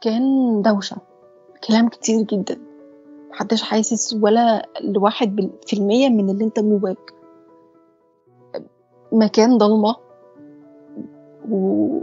[0.00, 0.22] كان
[0.62, 0.96] دوشة
[1.68, 2.58] كلام كتير جدا.
[3.30, 7.14] محدش حاسس ولا لواحد في المية من اللي انت جواك
[9.12, 9.96] مكان ضلمة.
[11.50, 12.00] و...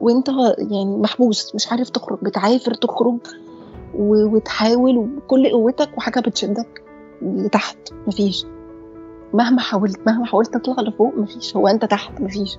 [0.00, 0.28] وانت
[0.58, 3.18] يعني محبوس مش عارف تخرج بتعافر تخرج
[3.94, 4.36] و...
[4.36, 6.84] وتحاول وكل قوتك وحاجة بتشدك
[7.22, 8.46] لتحت مفيش.
[9.34, 11.56] مهما حاولت مهما حاولت تطلع لفوق مفيش.
[11.56, 12.58] هو انت تحت مفيش.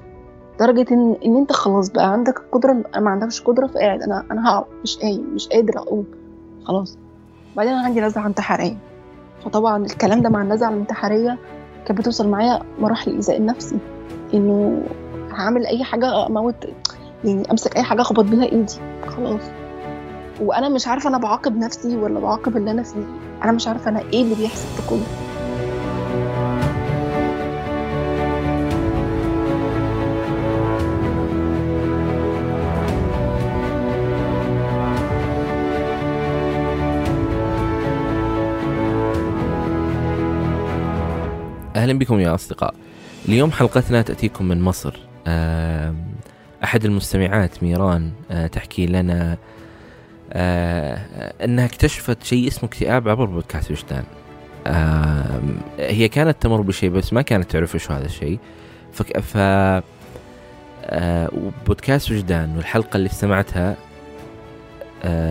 [0.55, 4.49] لدرجة ان إن أنت خلاص بقى عندك القدرة أنا ما عندكش قدرة فقاعد أنا أنا
[4.49, 6.05] هقع مش قايم مش قادر أقوم.
[6.63, 6.98] خلاص.
[7.57, 8.77] بعدين أنا عندي نزعة انتحارية.
[9.45, 11.38] فطبعا الكلام ده مع النزعة الانتحارية
[11.85, 13.77] كانت بتوصل معايا مراحل الإيذاء النفسي.
[14.34, 14.81] إنه
[15.31, 16.55] هعمل أي حاجة أموت
[17.23, 18.73] يعني أمسك أي حاجة أخبط بيها إيدي.
[19.07, 19.41] خلاص.
[20.41, 23.05] وأنا مش عارفة أنا بعاقب نفسي ولا بعاقب اللي أنا فيه.
[23.43, 25.32] أنا مش عارفة أنا إيه اللي بيحصل في كله.
[41.99, 42.74] بكم يا أصدقاء.
[43.30, 44.99] اليوم حلقتنا تأتيكم من مصر.
[46.63, 49.38] أحد المستمعات ميران آه، تحكي لنا
[50.34, 50.98] آه،
[51.44, 54.04] أنها اكتشفت شيء اسمه اكتئاب عبر بودكاست وجدان.
[55.80, 58.40] هي كانت تمر بشيء بس ما كانت تعرف إيش هذا الشيء.
[58.94, 59.38] ف
[60.86, 61.30] آه،
[61.68, 63.76] بودكاست وجدان والحلقة اللي استمعتها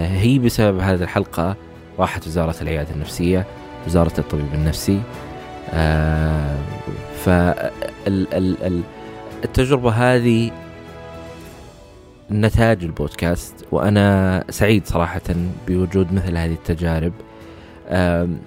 [0.02, 1.56] هي بسبب هذه الحلقة
[1.98, 3.46] راحت وزارة العيادة النفسية
[3.86, 5.00] وزارة الطبيب النفسي
[9.42, 10.50] فالتجربة هذه
[12.30, 15.20] نتاج البودكاست وأنا سعيد صراحة
[15.68, 17.12] بوجود مثل هذه التجارب.
[17.88, 18.38] آم،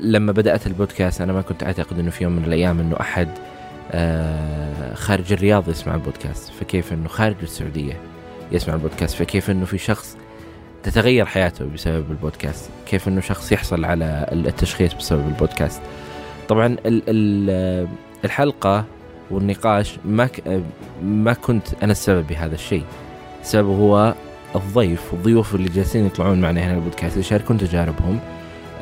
[0.00, 3.28] لما بدأت البودكاست أنا ما كنت أعتقد أنه في يوم من الأيام أنه أحد
[3.92, 8.00] آه، خارج الرياض يسمع البودكاست فكيف أنه خارج السعودية
[8.52, 10.16] يسمع البودكاست؟ فكيف أنه في شخص
[10.82, 15.82] تتغير حياته بسبب البودكاست؟ كيف أنه شخص يحصل على التشخيص بسبب البودكاست؟
[16.50, 17.88] طبعا ال ال
[18.24, 18.84] الحلقة
[19.30, 20.28] والنقاش ما
[21.02, 22.84] ما كنت أنا السبب بهذا الشيء.
[23.42, 24.14] السبب هو
[24.56, 27.16] الضيف والضيوف اللي جالسين يطلعون معنا هنا البودكاست.
[27.16, 28.18] يشاركون تجاربهم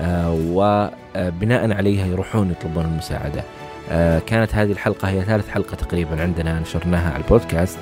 [0.01, 3.43] آه، وبناء عليها يروحون يطلبون المساعدة.
[3.91, 7.79] آه، كانت هذه الحلقة هي ثالث حلقة تقريبا عندنا نشرناها على البودكاست.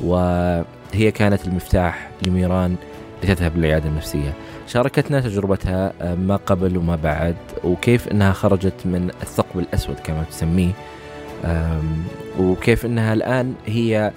[0.00, 2.76] وهي كانت المفتاح لميران
[3.22, 4.32] لتذهب للعيادة النفسية.
[4.68, 10.72] شاركتنا تجربتها آه، ما قبل وما بعد وكيف إنها خرجت من الثقب الأسود كما تسميه.
[12.40, 14.12] وكيف إنها الآن هي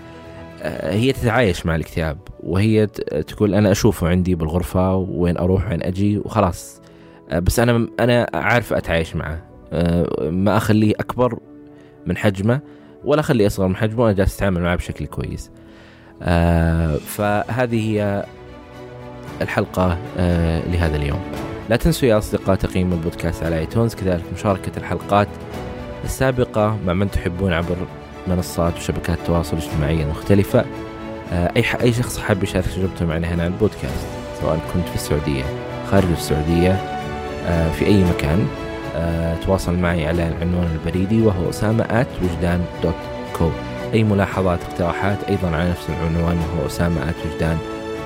[0.61, 2.87] آه، هي تتعايش مع الاكتئاب وهي
[3.27, 6.81] تقول أنا أشوفه عندي بالغرفة وين أروح وين أجي وخلاص.
[7.29, 9.51] آه، بس أنا أنا عارفه أتعايش معه.
[10.21, 11.39] ما أخليه أكبر
[12.05, 12.59] من حجمه
[13.03, 15.51] ولا أخليه أصغر من حجمه أنا جالس أتعامل معه بشكل كويس.
[16.99, 18.25] فهذه هي
[19.41, 21.19] الحلقة آه، لهذا اليوم.
[21.69, 25.27] لا تنسوا يا أصدقاء تقييم البودكاست على ايتونز كذلك مشاركة الحلقات
[26.03, 27.75] السابقة مع من تحبون عبر
[28.27, 30.65] منصات وشبكات التواصل الاجتماعي المختلفة.
[31.33, 34.07] آه، أي أي شخص حاب يشارك تجربته معنا هنا على البودكاست
[34.41, 35.43] سواء كنت في السعودية
[35.91, 36.71] خارج السعودية
[37.47, 38.47] آه، في أي مكان
[39.45, 42.93] تواصل معي على العنوان البريدي وهو أسامة وجدان dot
[43.37, 43.49] co
[43.93, 47.57] أي ملاحظات اقتراحات أيضا على نفس العنوان وهو أسامة وجدان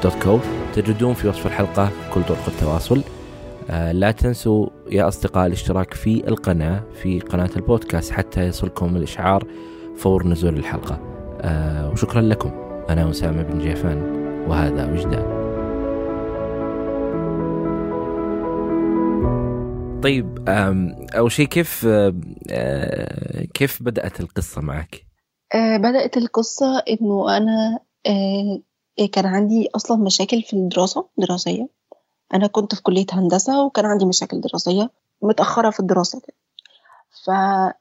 [0.06, 0.40] dot co
[0.76, 3.02] تجدون في وصف الحلقة كل طرق التواصل.
[3.70, 9.48] آه، لا تنسوا يا أصدقاء الاشتراك في القناة في قناة البودكاست حتى يصلكم الإشعار
[9.98, 11.00] فور نزول الحلقة.
[11.42, 12.52] آه، وشكرا لكم.
[12.90, 13.98] أنا أسامة بن جيفان
[14.48, 15.46] وهذا وجدان.
[20.04, 20.50] طيب
[21.16, 21.86] أول شيء كيف
[22.52, 25.06] آه، كيف بدأت القصة معك؟
[25.56, 27.80] بدأت القصة إنه أنا
[29.12, 31.68] كان عندي أصلا مشاكل في الدراسة دراسية.
[32.34, 34.90] أنا كنت في كلية هندسة وكان عندي مشاكل دراسية
[35.22, 36.22] متأخرة في الدراسة
[37.26, 37.32] ف...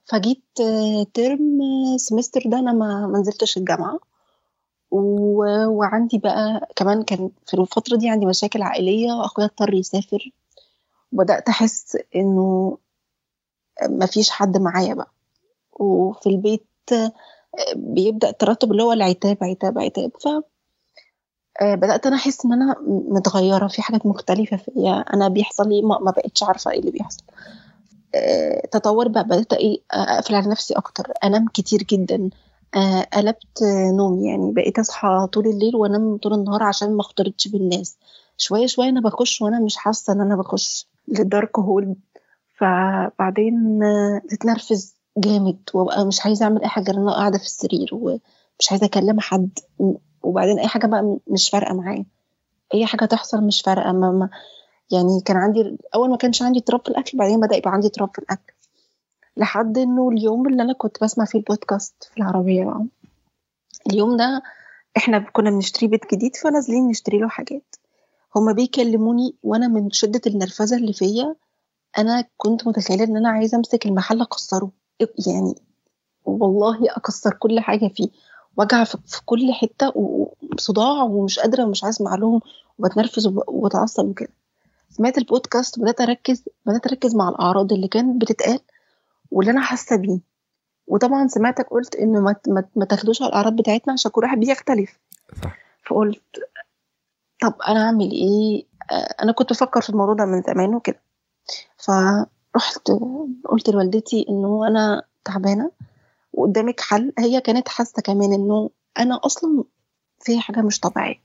[0.05, 3.99] فجيت آه، ترم آه، سمستر ده أنا ما ما نزلتش الجامعة.
[4.91, 5.45] و...
[5.67, 10.31] وعندي بقى كمان كان في الفترة دي عندي مشاكل عائلية وأخويا اضطر يسافر.
[11.13, 12.79] وبدأت أحس إنه
[13.89, 15.11] مفيش حد معايا بقى.
[15.73, 17.13] وفي البيت آه،
[17.77, 20.11] بيبدأ الترتب اللي هو العتاب عتاب عتاب.
[20.21, 20.29] ف
[21.63, 22.77] آه، بدأت أنا أحس إن أنا
[23.09, 23.67] متغيرة.
[23.69, 24.93] في حاجات مختلفة فيا.
[25.15, 27.23] أنا بيحصل لي ما, بقتش عارفة إيه اللي بيحصل.
[28.15, 29.25] آه، تطور بقى.
[29.25, 31.13] بدأت إيه أقفل على نفسي أكتر.
[31.25, 32.31] أنام كتير جدا.
[32.77, 33.63] آه، قلبت
[33.97, 34.29] نومي.
[34.29, 37.97] يعني بقيت أصحى طول الليل وأنام طول النهار عشان ما أختلطش بالناس.
[38.39, 40.87] شوية شوية أنا بخش وأنا مش حاسة إن أنا بخش.
[41.09, 41.95] للدارك هول
[42.59, 43.81] فبعدين
[44.31, 45.59] تتنرفز جامد.
[45.75, 47.89] وابقى مش عايزة أعمل أي حاجة غير إن أنا قاعدة في السرير.
[47.93, 49.59] ومش عايزة أكلم حد.
[50.25, 52.05] وبعدين أي حاجة بقى مش فارقة معايا.
[52.75, 53.93] أي حاجة تحصل مش فارقة.
[53.93, 54.29] ما ما
[54.93, 58.11] يعني كان عندي أول ما كانش عندي اضطراب في الاكل بعدين بدأ يبقى عندي اضطراب
[58.15, 58.53] في الاكل
[59.37, 62.85] لحد إنه اليوم اللي أنا كنت بسمع فيه البودكاست في العربية بقى.
[63.91, 64.43] اليوم ده
[64.97, 67.77] إحنا كنا بنشتري بيت جديد فنازلين نشتري له حاجات.
[68.37, 71.35] هما بيكلموني وأنا من شدة النرفزة اللي فيا.
[71.99, 74.71] أنا كنت متخيلة إن أنا عايزة أمسك المحل أكسره.
[75.27, 75.55] يعني
[76.25, 78.09] والله أكسر كل حاجة فيه.
[78.57, 82.41] وجع في كل حتة وصداع ومش قادرة ومش اسمع لهم
[82.79, 84.33] وبتنرفز وبتعصب وكده.
[84.91, 88.61] سمعت البودكاست وبدأت أركز بدأت أركز مع الأعراض اللي كانت بتتقال
[89.31, 90.19] واللي أنا حاسة بيه.
[90.87, 92.35] وطبعا سمعتك قلت إنه ما,
[92.77, 94.99] ما تاخدوش على الأعراض بتاعتنا عشان كل واحد بيختلف.
[95.43, 95.59] صح.
[95.87, 96.23] فقلت
[97.43, 98.65] طب أنا أعمل إيه؟
[99.23, 101.01] أنا كنت بفكر في الموضوع ده من زمان وكده.
[101.77, 102.91] فرحت
[103.45, 105.71] قلت لوالدتي إنه أنا تعبانة
[106.35, 107.13] وقدامك حل.
[107.19, 109.65] هي كانت حاسة كمان إنه أنا أصلا
[110.21, 111.23] في حاجة مش طبيعية.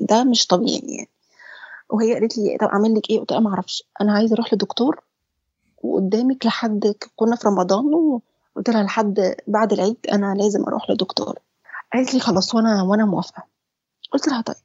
[0.00, 1.08] ده مش طبيعي يعني.
[1.90, 3.84] وهي قالت لي طب أعمل لك إيه؟ قلت لها ما أعرفش.
[4.00, 5.00] أنا عايزة أروح لدكتور
[5.82, 11.38] وقدامك لحد كنا في رمضان وقلت لها لحد بعد العيد أنا لازم أروح لدكتور.
[11.92, 13.42] قالت لي خلاص وأنا وأنا موافقة.
[14.12, 14.56] قلت لها طيب.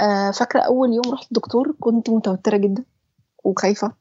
[0.00, 2.84] آه فاكرة أول يوم رحت الدكتور كنت متوترة جدا
[3.44, 3.92] وخايفة.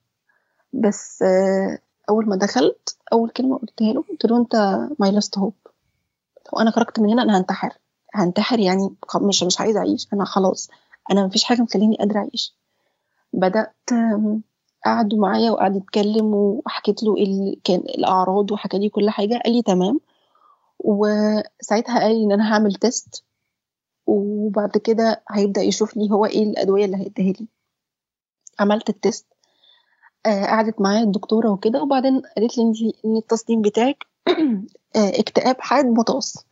[0.73, 1.79] بس آه
[2.10, 4.56] أول ما دخلت أول كلمة قلتها له قلت له أنت
[5.00, 5.53] my last hope
[6.54, 7.78] وأنا خرجت من هنا أنا هنتحر.
[8.13, 10.07] هنتحر يعني مش مش عايزه أعيش.
[10.13, 10.69] أنا خلاص.
[11.12, 12.56] أنا مفيش حاجة مخليني قادرة أعيش.
[13.34, 13.75] بدأت
[14.86, 17.62] قعدوا معايا وقعد يتكلم وحكيت له ال...
[17.63, 19.42] كان الأعراض وحكى لي كل حاجة.
[19.46, 20.00] قال لي تمام.
[20.80, 23.24] وساعتها قال لي إن أنا هعمل test
[24.07, 27.48] وبعد كده هيبدأ يشوف لي هو إيه الأدوية اللي هيديها لي.
[28.60, 29.25] عملت ال test
[30.25, 34.06] آه قعدت معايا الدكتورة وكده وبعدين قالت لي إن التصميم بتاعك
[34.95, 36.45] آه اكتئاب حاد متوسط.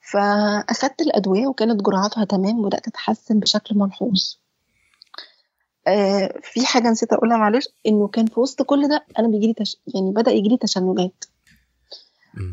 [0.00, 4.34] فأخدت الأدوية وكانت جرعاتها تمام وبدأت أتحسن بشكل ملحوظ.
[5.86, 9.54] آه في حاجة نسيت أقولها معلش إنه كان في وسط كل ده أنا بيجي لي
[9.54, 9.76] تش...
[9.94, 11.24] يعني بدأ يجي لي تشنجات.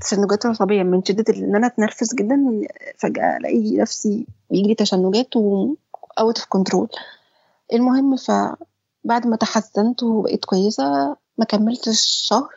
[0.01, 2.61] تشنجات عصبيه من شدة إن أنا أتنرفز جدا
[2.97, 5.75] فجأة ألاقي نفسي بيجي لي تشنجات و
[6.19, 6.89] out of control
[7.73, 8.15] المهم
[9.03, 12.49] فبعد ما تحسنت وبقيت كويسة ما كملتش شهر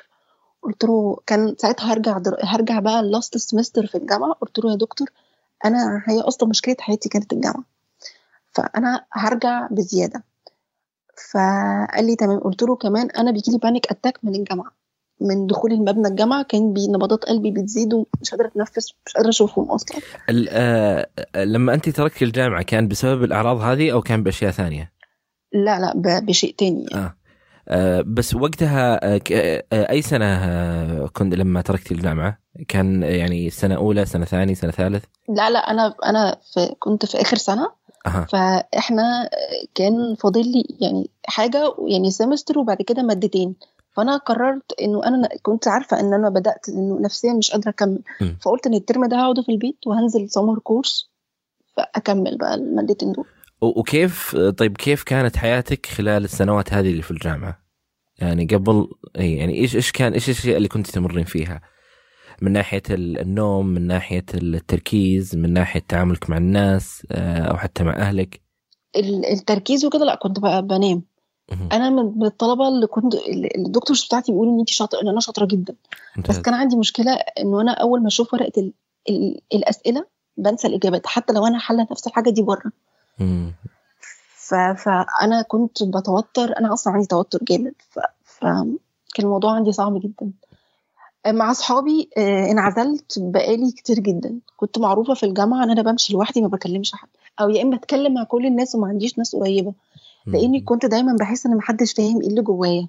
[0.62, 2.36] قلت له كان ساعتها هرجع در...
[2.42, 5.08] هرجع بقى ال last semester في الجامعة قلت له يا دكتور
[5.64, 7.64] أنا هي أصلا مشكلة حياتي كانت الجامعة
[8.52, 10.22] فأنا هرجع بزيادة.
[11.32, 14.72] فقال لي تمام قلت له كمان أنا بيجي لي panic attack من الجامعة
[15.20, 20.00] من دخولي المبنى الجامعة كان نبضات قلبي بتزيد ومش قادرة أتنفس مش قادرة أشوفهم أصلا.
[20.50, 21.06] آه
[21.36, 24.92] لما انت تركتي الجامعة كان بسبب الأعراض هذه أو كان بأشياء ثانية؟
[25.54, 27.04] لا لا بشيء تاني يعني.
[27.04, 27.16] آه.
[27.68, 32.38] آه بس وقتها آه آه أي سنة آه، كنت لما تركتي الجامعة
[32.68, 37.20] كان يعني سنة أولى سنة ثانية سنة ثالث لا لا أنا أنا في كنت في
[37.20, 37.68] آخر سنة
[38.06, 38.26] أه.
[38.32, 39.30] فإحنا
[39.74, 43.54] كان فاضل لي يعني حاجة يعني semester وبعد كده مادتين
[43.96, 48.30] فأنا قررت إنه أنا كنت عارفة إن أنا بدأت إنه نفسيا مش قادرة أكمل م.
[48.42, 51.10] فقلت إن الترم ده هقعده في البيت وهنزل summer course
[51.76, 53.26] فأكمل بقى المادتين دول
[53.62, 57.62] وكيف طيب كيف كانت حياتك خلال السنوات هذه اللي في الجامعة؟
[58.18, 58.88] يعني قبل
[59.18, 61.60] إي يعني إيش إيش كان إيش الأشياء اللي كنت تمرين فيها؟
[62.42, 67.96] من ناحية النوم من ناحية التركيز من ناحية تعاملك مع الناس آه، أو حتى مع
[67.96, 68.40] أهلك؟
[69.32, 71.02] التركيز وكده لا كنت بقى بنام.
[71.72, 73.14] أنا من الطلبة اللي كنت
[73.56, 75.74] الدكتور بتاعتي بيقول إن انت شاطرة إن أنا شاطرة جدا.
[76.28, 78.72] بس كان عندي مشكلة إنه أنا أول ما أشوف ورقة ال...
[79.10, 79.40] ال...
[79.54, 80.06] الأسئلة
[80.36, 82.72] بنسى الإجابات حتى لو أنا حله نفس الحاجة دي بره.
[84.36, 84.54] ف...
[84.54, 86.58] فأنا كنت بتوتر.
[86.58, 87.74] أنا أصلا عندي توتر جامد.
[87.90, 87.98] ف...
[88.24, 88.78] فكان
[89.18, 90.32] الموضوع عندي صعب جدا.
[91.26, 94.38] مع أصحابي آه، انعزلت بقالي كتير جدا.
[94.56, 97.08] كنت معروفة في الجامعة إن أنا بمشي لوحدي ما بكلمش حد.
[97.40, 99.74] أو يا إما أتكلم مع كل الناس وما عنديش ناس قريبة.
[100.26, 102.88] لأني كنت دايما بحس إن محدش فاهم إيه اللي جوايا.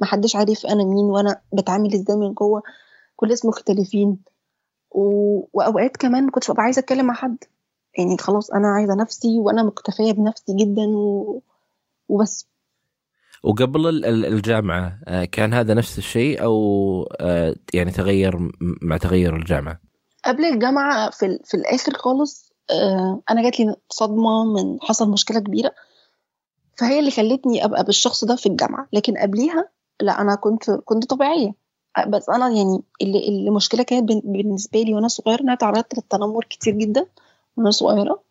[0.00, 2.62] محدش عارف أنا مين وأنا بتعامل إزاي من جوه.
[3.16, 4.18] كل الناس مختلفين.
[4.90, 5.02] و...
[5.52, 7.36] وأوقات كمان ما كنتش ببقى عايزة أتكلم مع حد.
[7.98, 11.42] يعني خلاص أنا عايزة نفسي وأنا مكتفية بنفسي جدا و...
[12.08, 12.48] وبس.
[13.42, 18.50] وقبل الجامعة آه، كان هذا نفس الشيء أو آه، يعني تغير
[18.82, 19.80] مع تغير الجامعة؟
[20.24, 25.72] قبل الجامعة في, في الآخر خالص آه، أنا جات لي صدمة من حصل مشكلة كبيرة.
[26.78, 28.88] فهي اللي خلتني أبقى بالشخص ده في الجامعة.
[28.92, 29.68] لكن قبليها
[30.00, 31.54] لا أنا كنت كنت طبيعية.
[32.08, 36.74] بس أنا يعني اللي المشكلة كانت بالنسبة لي وأنا صغيرة ان أنا تعرضت للتنمر كتير
[36.74, 37.06] جدا.
[37.56, 38.22] وأنا صغيرة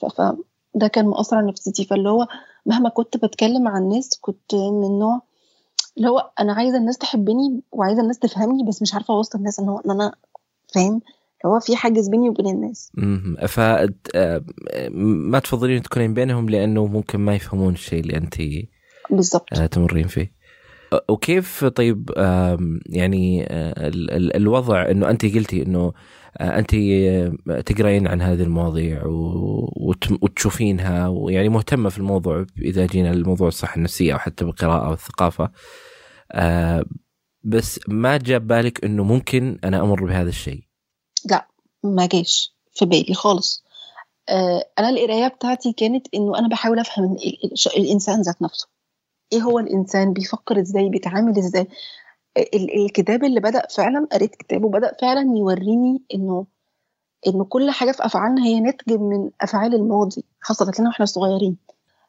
[0.00, 1.84] فده كان مأثر على نفسيتي.
[1.84, 2.26] فاللي هو
[2.66, 5.22] مهما كنت بتكلم مع الناس كنت من النوع
[5.96, 9.68] اللي هو أنا عايزة الناس تحبني وعايزة الناس تفهمني بس مش عارفة أوصل الناس إن
[9.68, 10.14] هو إن أنا
[10.74, 11.00] فاهم؟
[11.46, 12.92] هو في حاجز بيني وبين الناس.
[13.46, 14.42] ف آه،
[14.94, 18.34] ما تفضلين تكونين بينهم لأنه ممكن ما يفهمون الشيء اللي انت
[19.10, 19.58] بالظبط.
[19.58, 20.33] آه، تمرين فيه.
[21.08, 22.10] وكيف طيب
[22.86, 25.92] يعني آه، ال- ال- الوضع إنه انت قلتي إنه
[26.38, 29.02] آه، انت آه، تقرين عن هذه المواضيع
[30.22, 35.50] وتشوفينها ويعني مهتمة في الموضوع إذا جينا لموضوع الصحة النفسية أو حتى بالقراءة والثقافه
[37.44, 40.62] بس ما جاب بالك إنه ممكن أنا أمر بهذا الشيء؟
[41.30, 41.48] لا
[41.84, 43.64] ما جاش في بالي خالص.
[44.78, 48.73] أنا القراية بتاعتي كانت إنه أنا بحاول أفهم ال- ال- الإنسان ذات نفسه.
[49.32, 51.66] إيه هو الإنسان؟ بيفكر إزاي؟ بيتعامل إزاي؟
[52.36, 56.46] ال- الكتاب اللي بدأ فعلا قريت كتاب وبدا فعلا يوريني إنه
[57.26, 61.56] إنه كل حاجة في أفعالنا هي ناتج من أفعال الماضي حصلت لنا وإحنا صغيرين.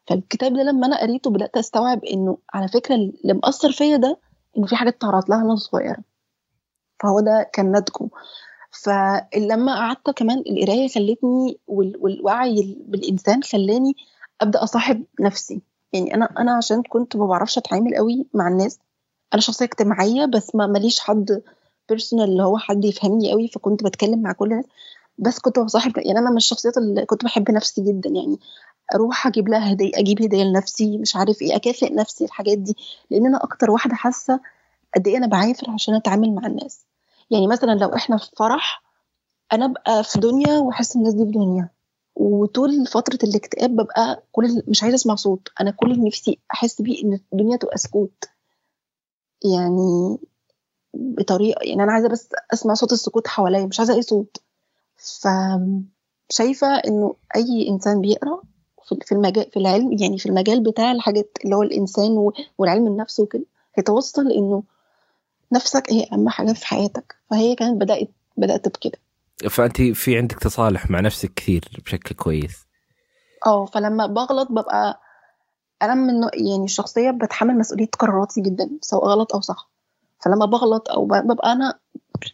[0.07, 4.17] فالكتاب ده لما أنا قريته بدأت أستوعب إنه على فكرة اللي مأثر فيا ده
[4.57, 5.97] إنه في حاجات تعرض لها وأنا صغيرة.
[7.03, 8.09] فهو ده كان ناتجه.
[8.83, 13.93] فلما قعدت كمان القراية خلتني وال- والوعي بالإنسان خلاني
[14.41, 15.61] أبدأ أصاحب نفسي.
[15.93, 18.79] يعني أنا أنا عشان كنت ما بعرفش أتعامل قوي مع الناس.
[19.33, 21.41] أنا شخصية اجتماعية بس ما ماليش حد
[21.89, 24.65] بيرسونال اللي هو حد يفهمني قوي فكنت بتكلم مع كل الناس.
[25.17, 28.39] بس كنت بصاحب يعني أنا من الشخصيات اللي كنت بحب نفسي جدا يعني
[28.95, 32.75] أروح أجيب لها هدية أجيب هدية لنفسي مش عارف إيه أكافئ نفسي الحاجات دي.
[33.09, 34.39] لأن أنا أكتر واحدة حاسة
[34.95, 36.85] قد إيه أنا بعافر عشان أتعامل مع الناس.
[37.31, 38.83] يعني مثلا لو إحنا في فرح
[39.53, 41.69] أنا أبقى في دنيا وأحس الناس دي في دنيا.
[42.15, 45.47] وطول فترة الاكتئاب ببقى كل مش عايزة أسمع صوت.
[45.61, 48.23] أنا كل اللي نفسي أحس بيه إن الدنيا تبقى سكوت.
[49.43, 50.17] يعني
[50.93, 54.37] بطريقة يعني أنا عايزة بس أسمع صوت السكوت حواليا مش عايزة أي صوت.
[54.97, 58.41] فشايفه إنه أي إنسان بيقرأ
[59.01, 63.45] في المجال في العلم يعني في المجال بتاع الحاجات اللي هو الإنسان والعلم النفس وكده
[63.75, 64.63] هيتوصل إنه
[65.51, 67.15] نفسك هي أهم حاجة في حياتك.
[67.29, 68.97] فهي كانت بدات بدأت بكده.
[69.49, 72.65] فأنت في عندك تصالح مع نفسك كثير بشكل كويس.
[73.45, 75.01] آه فلما بغلط ببقى
[75.81, 79.69] أنا من يعني شخصية بتحمل مسؤولية قراراتي جدا سواء غلط أو صح.
[80.25, 81.79] فلما بغلط أو ببقى أنا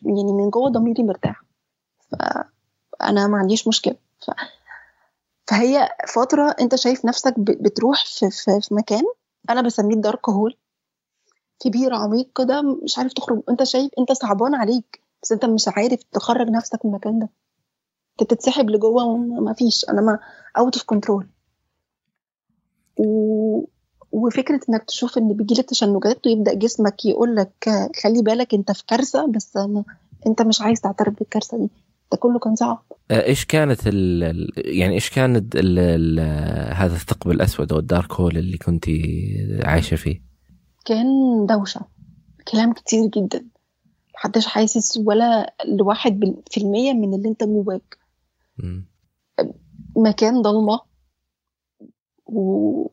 [0.01, 1.43] يعني من جوه ضميري مرتاح.
[2.12, 3.96] فأنا ما عنديش مشكلة.
[4.27, 4.31] ف...
[5.48, 9.03] فهي فترة أنت شايف نفسك بتروح في, في, في مكان
[9.50, 10.58] أنا بسميه ال dark hole
[11.60, 13.41] كبير عميق كده مش عارف تخرج.
[13.50, 15.00] أنت شايف أنت صعبان عليك.
[15.24, 17.30] بس انت مش عارف تخرج نفسك من المكان ده.
[18.12, 20.20] انت بتتسحب لجوه وما فيش أنا ما
[20.58, 21.27] out of control
[22.98, 23.66] و...
[24.12, 27.70] وفكرة انك تشوف ان بيجيلك تشنجات ويبدأ جسمك يقول لك
[28.04, 29.84] خلي بالك انت في كارثة بس أنا...
[30.28, 31.70] انت مش عايز تعترف بالكارثة دي.
[32.12, 32.84] ده كله كان صعب.
[33.12, 36.20] آه، إيش كانت ال ال- يعني إيش كان ال ال
[36.75, 38.86] هذا الثقب الأسود أو الدارك هول اللي كنت
[39.63, 40.22] عايشة فيه؟
[40.86, 41.06] كان
[41.50, 41.82] دوشة.
[42.51, 43.46] كلام كتير جدا.
[44.22, 47.98] محدش حاسس ولا لواحد في المية من اللي انت جواك.
[49.96, 50.80] مكان ضلمة
[52.25, 52.88] و...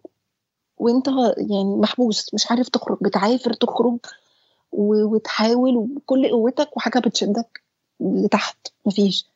[0.79, 1.09] وانت
[1.39, 3.99] يعني محبوس مش عارف تخرج بتعافر تخرج
[4.73, 5.05] و...
[5.05, 7.63] وتحاول بكل قوتك وحاجة بتشدك
[8.01, 9.27] لتحت مفيش.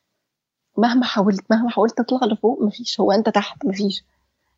[0.77, 2.99] مهما حاولت مهما حاولت تطلع لفوق مفيش.
[2.99, 4.03] هو انت تحت؟ مفيش.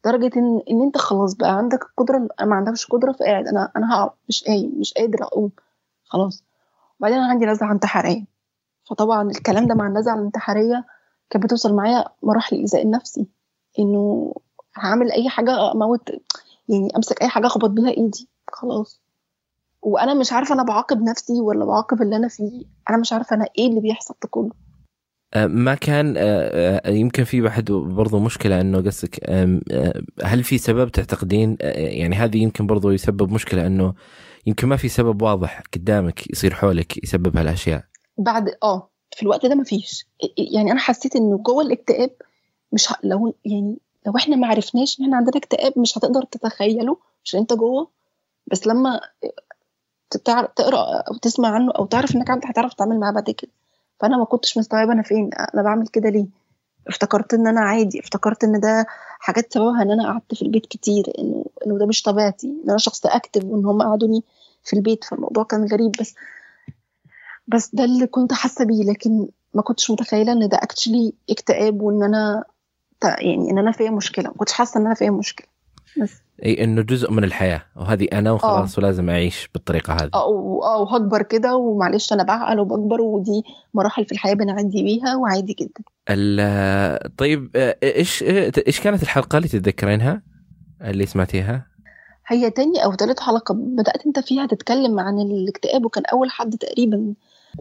[0.05, 3.93] لدرجة ان ان انت خلاص بقى عندك القدرة أنا ما عندكش قدرة فقاعد أنا أنا
[3.95, 4.11] هقعد.
[4.29, 5.51] مش قايم مش قادر اقوم.
[6.03, 6.43] خلاص.
[6.99, 8.25] وبعدين أنا عندي نزعة انتحارية.
[8.89, 10.85] فطبعا الكلام ده مع النزعة الانتحارية
[11.29, 13.27] كانت بتوصل معايا مراحل الإيذاء النفسي
[13.79, 14.33] إنه
[14.75, 16.09] هعمل أي حاجة أموت
[16.69, 18.29] يعني أمسك أي حاجة أخبط بيها إيدي.
[18.47, 19.01] خلاص.
[19.81, 22.65] وأنا مش عارفة أنا بعاقب نفسي ولا بعاقب اللي أنا فيه.
[22.89, 24.51] أنا مش عارفة أنا إيه اللي بيحصل ده كله.
[25.33, 29.29] آه، ما كان آه، آه، يمكن في بعد برضو مشكلة إنه قصدك
[30.23, 33.93] هل في سبب تعتقدين يعني هذه يمكن برضو يسبب مشكلة إنه
[34.45, 37.83] يمكن ما في سبب واضح قدامك يصير حولك يسبب هالأشياء.
[38.17, 40.05] بعد آه في الوقت ده مفيش
[40.37, 42.11] يعني أنا حسيت إنه جوه الاكتئاب
[42.71, 42.95] مش ه...
[43.03, 47.53] لو يعني لو إحنا ما عرفناش إن إحنا عندنا اكتئاب مش هتقدر تتخيله عشان أنت
[47.53, 47.87] جوه.
[48.47, 49.01] بس لما
[50.09, 53.51] تتعر- تقرأ أو تسمع عنه أو تعرف إنك عندك هتعرف تتعامل معاه بعد كده.
[53.99, 56.25] فأنا ما كنتش مستوعبة أنا فين أنا بعمل كده ليه؟
[56.87, 58.85] افتكرت إن أنا عادي افتكرت إن ده
[59.19, 62.77] حاجات سببها إن أنا قعدت في البيت كتير إنه إنه ده مش طبيعتي إن أنا
[62.77, 64.23] شخص اكتف وإن هم قعدوني
[64.63, 65.91] في البيت فالموضوع كان غريب.
[65.99, 66.15] بس
[67.47, 72.03] بس ده اللي كنت حاسة بيه لكن ما كنتش متخيلة إن ده اكشلي اكتئاب وإن
[72.03, 72.43] أنا
[73.03, 74.29] يعني إن أنا فيا مشكلة.
[74.29, 75.47] ما كنتش حاسة إن أنا فيا مشكلة.
[76.01, 76.24] بس.
[76.45, 77.61] إي إنه جزء من الحياة.
[77.75, 80.09] وهذه أنا وخلاص ولازم أعيش بالطريقة هذه.
[80.13, 85.15] آه و- آه وهكبر كده ومعلش أنا بعقل وبكبر ودي مراحل في الحياة بنعدي بيها
[85.15, 85.83] وعادي جدا.
[86.09, 88.23] ال- طيب آه، إيش
[88.67, 90.21] إيش كانت الحلقة اللي تتذكرينها؟
[90.81, 91.65] اللي سمعتيها؟
[92.27, 97.13] هي تاني أو تالت حلقة بدأت أنت فيها تتكلم عن الاكتئاب وكان أول حد تقريبا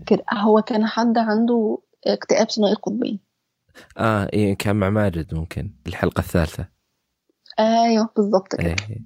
[0.07, 3.21] كده هو كان حد عنده اكتئاب ثنائي القطبين
[3.99, 6.74] آه إيه كان مع ماجد ممكن الحلقة الثالثة.
[7.61, 8.67] أيوه بالظبط كده.
[8.91, 9.05] إيه.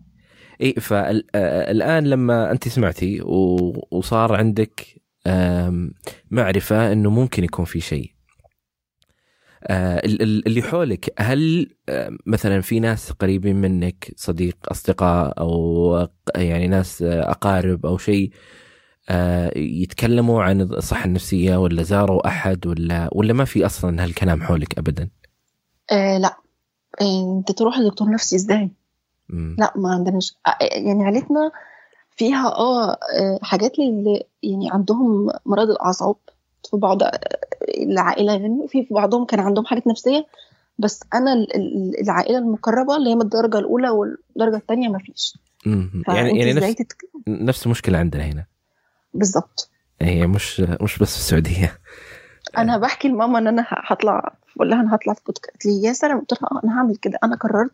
[0.62, 3.21] اي فالان لما أنت سمعتي
[3.90, 5.02] وصار عندك
[6.31, 8.12] معرفة إنه ممكن يكون في شيء.
[9.62, 16.09] آه، ال- ال- اللي حولك هل آه، مثلا في ناس قريبين منك صديق أصدقاء أو
[16.37, 18.31] يعني ناس آه، أقارب أو شيء
[19.09, 24.78] آه، يتكلموا عن الصحة النفسية ولا زاروا أحد ولا ولا ما في أصلا هالكلام حولك
[24.78, 25.09] ابدا؟
[25.93, 26.28] آه لا.
[26.28, 26.37] آه،
[27.00, 28.71] انت تروح لدكتور نفسي إزاي؟
[29.28, 29.57] مم.
[29.59, 31.50] لا ما عندناش آه، يعني عيلتنا
[32.11, 36.17] فيها آه آه، حاجات للي يعني عندهم مرض الأعصاب
[36.71, 37.21] في بعض آه،
[37.78, 40.26] العائلة يعني في بعضهم كان عندهم حاجات نفسية
[40.78, 45.38] بس أنا ال- ال- العائلة المقربة اللي هي من الدرجة الأولى والدرجة الثانية ما فيش.
[45.67, 46.97] يعني يعني نفس تتك...
[47.28, 48.47] نفس المشكلة عندنا هنا.
[49.14, 49.71] بالظبط.
[50.00, 51.78] هي مش مش بس في السعودية.
[52.59, 55.93] أنا بحكي لماما إن أنا هطلع بقول لها أنا هطلع في بودكاست قالت لي يا
[55.93, 56.21] سلام.
[56.21, 57.19] قلت لها أنا هعمل كده.
[57.25, 57.71] أنا قررت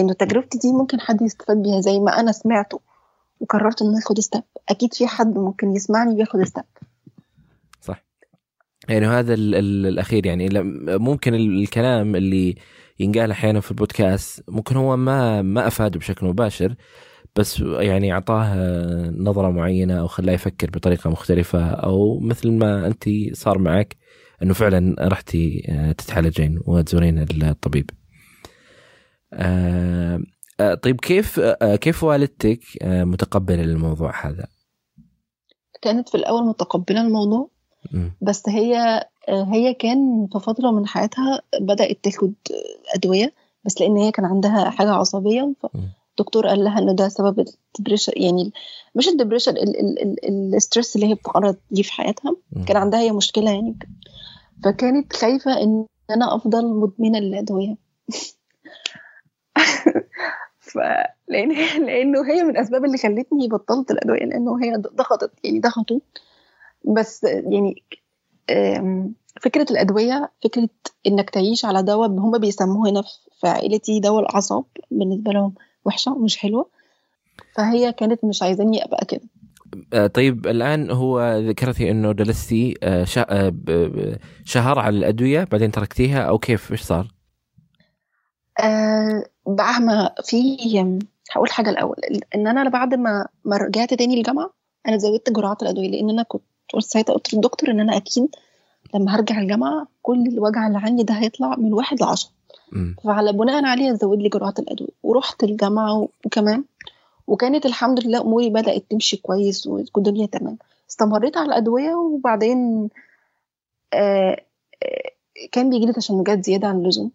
[0.00, 2.80] إنه تجربتي دي ممكن حد يستفاد بيها زي ما أنا سمعته
[3.40, 6.64] وقررت ان آخد step أكيد في حد ممكن يسمعني بياخد step
[7.80, 8.04] صح.
[8.88, 10.26] يعني هذا ال ال الأخير.
[10.26, 10.48] يعني
[10.98, 12.56] ممكن ال- الكلام اللي
[13.00, 16.74] ينقال أحيانا في البودكاست ممكن هو ما ما أفاده بشكل مباشر
[17.36, 18.54] بس يعني أعطاه
[19.16, 23.96] نظرة معينة أو خلاه يفكر بطريقة مختلفة أو مثل ما انت صار معك.
[24.42, 27.90] إنه فعلا رحتي آه، تتعالجين وتزورين الطبيب.
[29.32, 30.20] آه،
[30.60, 34.46] آه، طيب كيف كيف والدتك متقبلة للموضوع هذا؟
[35.82, 37.50] كانت في الأول متقبلة الموضوع.
[38.20, 42.32] بس هي هي كان في فترة من حياتها بدأت تاخد
[42.94, 43.32] أدوية
[43.64, 47.44] بس لأن هي كان عندها حاجة عصبية فالدكتور قال لها ان ده سبب
[47.78, 48.52] ال depression يعني
[48.94, 49.54] مش ال depression
[50.54, 52.36] ال stress اللي هي بتتعرض ليه في حياتها.
[52.66, 53.78] كان عندها هي مشكلة يعني
[54.64, 57.76] فكانت خايفة إن أنا أفضل مدمنة للأدوية.
[60.60, 60.78] ف
[61.28, 61.48] لأن
[61.86, 66.00] لأنه هي من الاسباب اللي خلتني بطلت الأدوية لأنه هي ضغطت يعني ضغطوا
[66.84, 67.82] بس يعني
[68.50, 70.68] آم، فكرة الأدوية فكرة
[71.06, 73.02] إنك تعيش على دواء هم بيسموه هنا
[73.40, 76.68] في عائلتي دواء الأعصاب بالنسبة لهم وحشة ومش حلوة.
[77.54, 79.20] فهي كانت مش عايزاني أبقى كده.
[80.14, 86.72] طيب الآن هو ذكرتي إنه جلستي آه، آه، شهر على الأدوية بعدين تركتيها أو كيف
[86.72, 87.08] إيش صار؟
[88.60, 90.56] آه بقى ما في
[91.32, 91.96] هقول حاجة الأول
[92.34, 94.50] إن أنا بعد ما ما رجعت تاني الجامعة
[94.88, 96.42] أنا زودت جرعات الأدوية لأن أنا كنت
[96.74, 98.28] قلت ساعتها قلت للدكتور إن أنا أكيد
[98.94, 102.30] لما هرجع الجامعة كل الوجع اللي عندي ده هيطلع من واحد لعشرة.
[103.04, 106.64] فعلى بناء عليه زود لي جرعات الأدوية ورحت الجامعة وكمان
[107.26, 110.58] وكانت الحمد لله أموري بدأت تمشي كويس والدنيا تمام
[110.90, 112.88] استمريت على الأدوية وبعدين
[113.94, 114.42] آه
[114.82, 115.10] آه،
[115.52, 117.10] كان بيجي لي تشنجات زيادة عن اللزوم.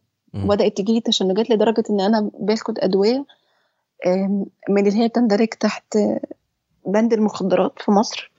[0.46, 3.26] وبدأت تجي لي تشنجات لدرجة إن أنا باخد أدوية
[4.70, 5.98] من اللي هي بتندرج تحت
[6.86, 8.32] بند المخدرات في مصر.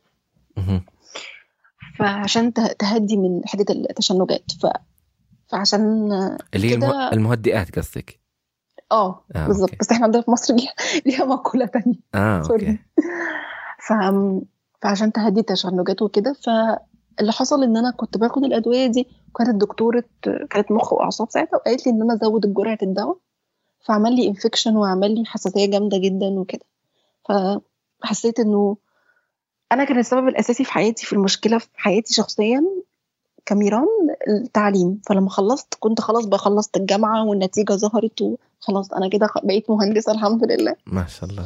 [1.99, 4.67] فعشان ته- تهدي من حده التشنجات ف
[5.49, 6.13] فعشان
[6.55, 7.11] اللي هي.
[7.13, 8.19] المهدئات قصدك
[8.93, 9.77] آه آه، بالظبط أوكي.
[9.81, 10.73] بس إحنا عندنا في مصر ليها
[11.07, 12.79] ليها مقولة تانية آه sorry.
[13.79, 13.93] ف...
[14.83, 20.05] فعشان تهدي التشنجات وكده فاللي حصل إن أنا كنت باخد الأدوية دي وكانت دكتوره
[20.51, 23.19] كانت مخ وأعصاب ساعتها وقالت لي إن أنا أزود جرعه الدواء
[23.81, 26.65] فعمل لي infection وعمل لي حساسية جامدة جدا وكده
[27.29, 28.77] فحسيت إنه
[29.73, 32.65] أنا كان السبب الأساسي في حياتي في المشكلة في حياتي شخصيا
[33.49, 33.87] كميران
[34.29, 35.01] التعليم.
[35.07, 40.53] فلما خلصت كنت خلاص بقى خلصت الجامعة والنتيجة ظهرت وخلاص أنا كده بقيت مهندسه الحمد
[40.53, 40.75] لله.
[40.87, 41.45] ما شاء الله.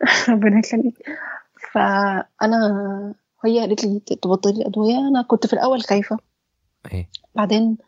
[0.28, 0.94] ربنا يخليك.
[1.72, 6.16] فأنا هي قالت لي تبطلي الادويه أنا كنت في الأول خايفة.
[6.92, 7.78] إيه؟ بعدين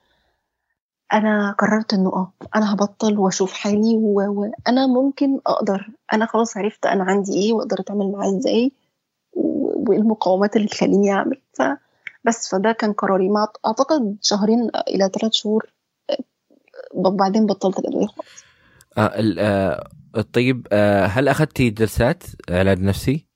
[1.12, 5.90] أنا قررت إنه آه أنا هبطل وأشوف حالي وأنا ممكن أقدر.
[6.12, 8.72] أنا خلاص عرفت أنا عندي إيه وأقدر أتعامل معاه إزاي
[9.32, 11.40] و- وايه المقاومات اللي تخليني أعمل.
[11.58, 11.62] ف
[12.26, 13.28] بس فده كان قراري.
[13.28, 15.70] مع أعتقد شهرين إلى ثلاث شهور
[16.10, 16.16] آه،
[17.10, 18.44] بعدين بطلت الأدوية خالص.
[18.98, 19.90] آه ال- آه
[20.32, 23.26] طيب آه هل اخذتي جلسات علاج نفسي؟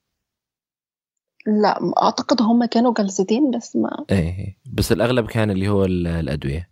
[1.46, 4.58] لا أعتقد هم كانوا جلستين بس ما إيه إيه.
[4.72, 6.70] بس الأغلب كان اللي هو ال- الأدوية.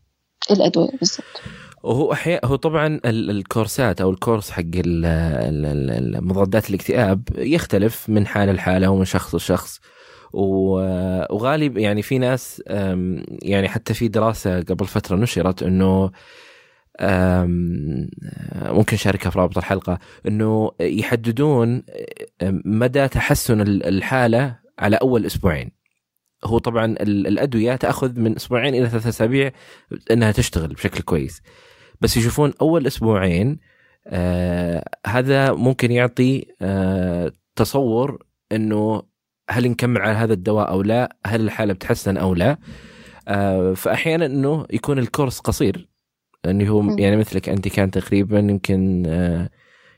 [0.51, 1.25] الأدوية بالظبط
[1.83, 4.63] وهو أحيانا هو طبعا ال- الكورسات أو الكورس حق
[6.21, 9.81] مضادات الاكتئاب يختلف من حاله لحاله ومن شخص لشخص.
[10.33, 12.63] وغالب يعني في ناس
[13.43, 16.11] يعني حتى في دراسة قبل فترة نشرت إنه
[18.73, 21.83] ممكن شاركها في رابط الحلقة إنه يحددون
[22.65, 25.71] مدى تحسن ال- الحالة على أول أسبوعين.
[26.45, 29.53] هو طبعا الأدوية تأخذ من أسبوعين إلى ثلاثة أسابيع
[30.11, 31.43] إنها تشتغل بشكل كويس.
[32.01, 33.59] بس يشوفون أول أسبوعين
[34.07, 39.03] آه هذا ممكن يعطي آه تصور إنه
[39.51, 42.59] هل نكمل على هذا الدواء أو لا؟ هل الحالة بتحسن أو لا؟
[43.29, 45.89] آه فأحيانا إنه يكون الكورس قصير
[46.47, 49.51] انه هو يعني مثلك أنت كان تقريبا يمكن آه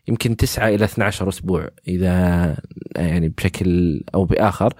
[0.08, 2.56] يمكن 9 إلى 12 أسبوع إذا
[2.96, 4.74] يعني بشكل أو بآخر.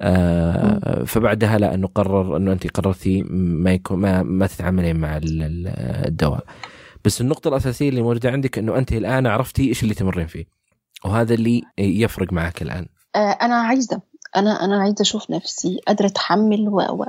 [0.00, 6.44] آه فبعدها لا إنه قرر إنه أنت قررتي ما يكون ما ما تتعاملين مع الدواء.
[7.04, 10.44] بس النقطة الأساسية اللي موجودة عندك أنه أنت الآن عرفتي إيش اللي تمرين فيه
[11.04, 12.86] وهذا اللي يفرق معك الآن.
[13.16, 14.00] آه أنا عايزة
[14.36, 16.80] أنا أنا عايزة أشوف نفسي قادرة أتحمل و...
[16.80, 17.04] و...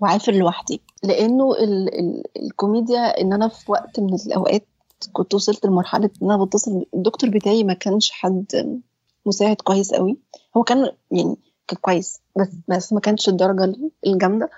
[0.00, 0.80] وعافر لوحدي.
[1.02, 1.98] لأنه ال...
[1.98, 2.22] ال...
[2.42, 4.66] الكوميديا إن أنا في وقت من الأوقات
[5.12, 8.80] كنت وصلت لمرحلة إن أنا بتصل الدكتور بتاعي ما كانش حد
[9.26, 10.16] مساعد كويس قوي.
[10.56, 11.36] هو كان يعني
[11.68, 13.74] كان كويس بس بس ما كانش الدرجة
[14.06, 14.50] الجامدة.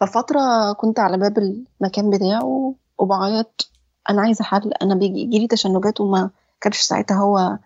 [0.00, 3.70] ففترة كنت على باب المكان بتاعه وبعيط.
[4.10, 7.58] أنا عايزة حل أنا بيجي يجيلي تشنجات وما كانش ساعتها هو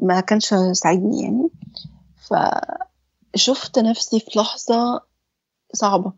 [0.00, 1.48] ما كانش ساعدني يعني.
[2.28, 5.00] فشفت نفسي في لحظة
[5.72, 6.12] صعبة.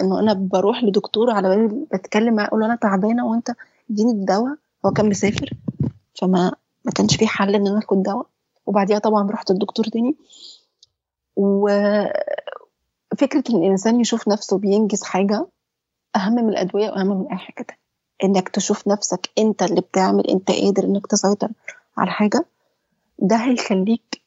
[0.00, 3.50] إنه أنا بروح لدكتور على بالي بتكلم معاه أقول له أنا تعبانة وأنت
[3.90, 4.56] إديني الدواء.
[4.86, 5.50] هو كان مسافر
[6.20, 6.52] فما
[6.84, 8.26] ما كانش في حل إن أنا آخد دواء.
[8.66, 10.16] وبعديها طبعا رحت الدكتور تاني.
[11.36, 12.14] وفكرة
[13.50, 15.46] إن الإنسان يشوف نفسه بينجز حاجة
[16.16, 17.80] أهم من الأدوية وأهم من أي حاجة تانية.
[18.24, 21.48] إنك تشوف نفسك أنت اللي بتعمل أنت قادر إنك تسيطر
[21.96, 22.46] على حاجة
[23.18, 24.22] ده هيخليك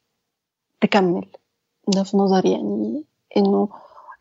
[0.82, 1.26] تكمل.
[1.88, 3.04] ده في نظري يعني
[3.38, 3.70] إنه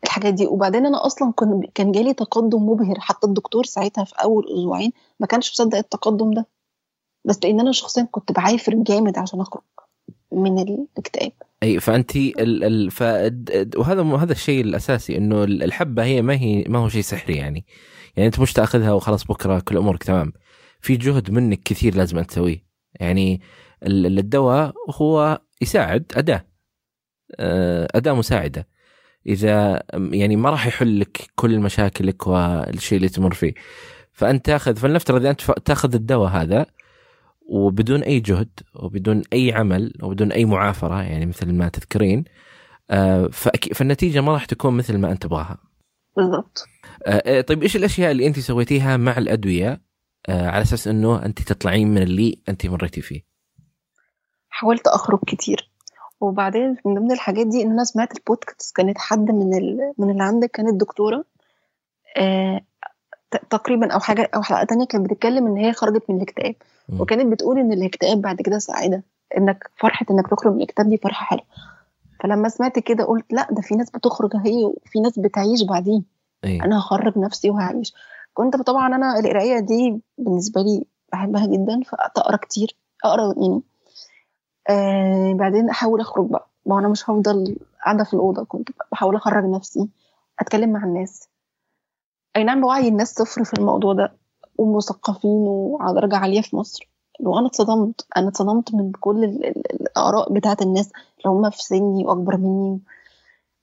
[0.03, 0.47] الحاجات دي.
[0.47, 1.33] وبعدين أنا أصلا
[1.75, 2.99] كان جالي تقدم مبهر.
[2.99, 6.47] حتى الدكتور ساعتها في أول أسبوعين ما كانش مصدق التقدم ده.
[7.25, 9.63] بس لأن أنا شخصيا كنت بعافر جامد عشان أخرج
[10.31, 11.31] من الاكتئاب.
[11.63, 13.01] أي فانت ال ال ف
[13.77, 17.65] وهذا هذا الشيء الأساسي إنه الحبة هي ما هي ما هو شيء سحري يعني.
[18.15, 20.33] يعني أنت مش تأخذها وخلاص بكرة كل أمورك تمام.
[20.79, 22.65] في جهد منك كثير لازم تسويه.
[22.99, 23.41] يعني
[23.83, 26.50] الدواء هو يساعد أداة.
[27.95, 28.67] أداة مساعدة
[29.27, 33.53] إذا يعني ما راح يحل لك كل مشاكلك والشيء اللي تمر فيه
[34.13, 36.65] فأنت تأخذ فلنفترض أنت تأخذ الدواء هذا
[37.41, 42.23] وبدون أي جهد وبدون أي عمل وبدون أي معافرة يعني مثل ما تذكرين
[42.91, 43.27] آه،
[43.73, 45.57] فالنتيجة ما راح تكون مثل ما أنت تبغاها.
[46.17, 46.67] بالضبط.
[47.05, 49.81] آه، طيب إيش الأشياء اللي أنت سويتيها مع الأدوية
[50.29, 53.21] آه، على أساس إنه أنت تطلعين من اللي أنت مريتي فيه؟
[54.49, 55.70] حاولت أخرج كتير
[56.21, 59.93] وبعدين من ضمن الحاجات دي إن أنا سمعت البودكاست كانت حد من ال...
[59.97, 61.23] من اللي عندك كانت دكتورة
[62.17, 62.61] آه
[63.49, 66.55] تقريبا أو حاجة أو حلقة تانية كانت بتتكلم إن هي خرجت من الاكتئاب.
[66.99, 69.03] وكانت بتقول إن الاكتئاب بعد كده سعاده
[69.37, 71.43] إنك فرحة إنك تخرج من الاكتئاب دي فرحة حلوة.
[72.23, 76.05] فلما سمعت كده قلت لأ ده في ناس بتخرج أهي وفي ناس بتعيش بعدين.
[76.43, 76.63] أيه.
[76.63, 77.93] أنا هخرج نفسي وهعيش.
[78.33, 83.61] كنت طبعا أنا القراية دي بالنسبة لي بحبها جدا فأقرأ كتير أقرأ يعني
[84.69, 86.47] آه بعدين أحاول أخرج بقى.
[86.65, 89.89] ما أنا مش هفضل قاعدة في الأوضة كنت بحاول أخرج نفسي
[90.39, 91.29] أتكلم مع الناس.
[92.35, 94.13] أي نعم وعي الناس صفر في الموضوع ده
[94.57, 96.89] ومثقفين وعلى درجة عالية في مصر.
[97.19, 102.79] وأنا اتصدمت أنا اتصدمت من كل الآراء بتاعت الناس اللي هم في سني وأكبر مني.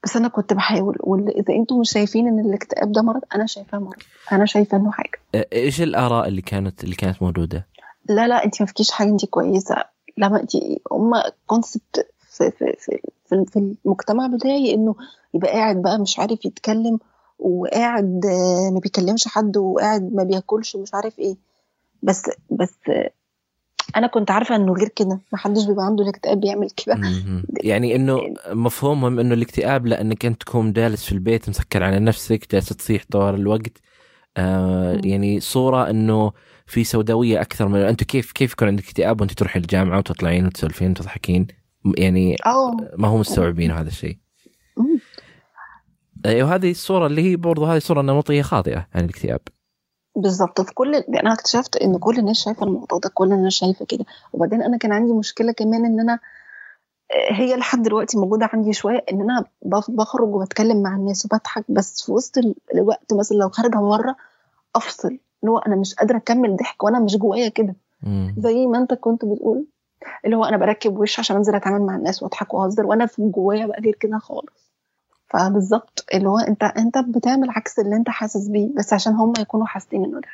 [0.05, 4.03] بس أنا كنت بحاول واذا أنتم مش شايفين إن الاكتئاب ده مرض أنا شايفاه مرض.
[4.33, 5.21] أنا شايفة إنه حاجة.
[5.53, 7.67] إيش الآراء اللي كانت اللي كانت موجودة؟
[8.09, 9.85] لا لا انت ما فيكيش حاجة انت كويسة.
[10.19, 10.57] لما انت
[10.93, 11.13] هم
[11.47, 14.95] كونسبت في, في, في, في المجتمع بتاعي انه
[15.35, 16.99] يبقى قاعد بقى مش عارف يتكلم
[17.39, 18.27] وقاعد
[18.73, 21.37] ما بيكلمش حد وقاعد ما بياكلش ومش عارف إيه.
[22.03, 22.75] بس بس
[23.97, 27.01] أنا كنت عارفة انه غير كده ما حدش بيبقى عنده الاكتئاب بيعمل كده.
[27.71, 32.69] يعني إنه مفهومهم إنه الاكتئاب لأنك أنت تكون جالس في البيت مسكر على نفسك جالس
[32.69, 33.73] تصيح طوال الوقت.
[34.37, 36.33] آه يعني صورة إنه
[36.69, 40.91] في سوداوية أكثر من أنتم كيف كيف يكون عندك اكتئاب وأنت تروحي الجامعة وتطلعين وتسولفين
[40.91, 41.47] وتضحكين؟
[41.99, 42.91] يعني أوه.
[42.99, 44.19] ما هم مستوعبين هذا الشيء.
[46.27, 49.41] أيوه هذه الصورة اللي هي برضه هذه صورة نمطية خاطئة عن الاكتئاب.
[50.17, 54.05] بالظبط في كل أنا اكتشفت إن كل الناس شايفة الموضوع ده كل الناس شايفة كده.
[54.33, 56.19] وبعدين أنا كان عندي مشكلة كمان إن أنا
[57.31, 59.45] هي لحد دلوقتي موجودة عندي شوية إن أنا
[59.89, 62.39] بخرج وبتكلم مع الناس وبضحك بس في وسط
[62.75, 64.17] الوقت مثلا لو خارجه مرة
[64.77, 65.19] أفصل.
[65.43, 67.75] اللي هو أنا مش قادرة أكمل ضحك وأنا مش جوايا كده.
[68.39, 69.67] زي ما أنت كنت بتقول
[70.25, 73.67] اللي هو أنا بركب وش عشان أنزل أتعامل مع الناس وأضحك وأهزر وأنا في جوايا
[73.67, 74.69] بقى غير كده خالص.
[75.27, 79.67] فبالظبط اللي هو أنت أنت بتعمل عكس اللي أنت حاسس بيه بس عشان هم يكونوا
[79.67, 80.29] حاسين إنه ده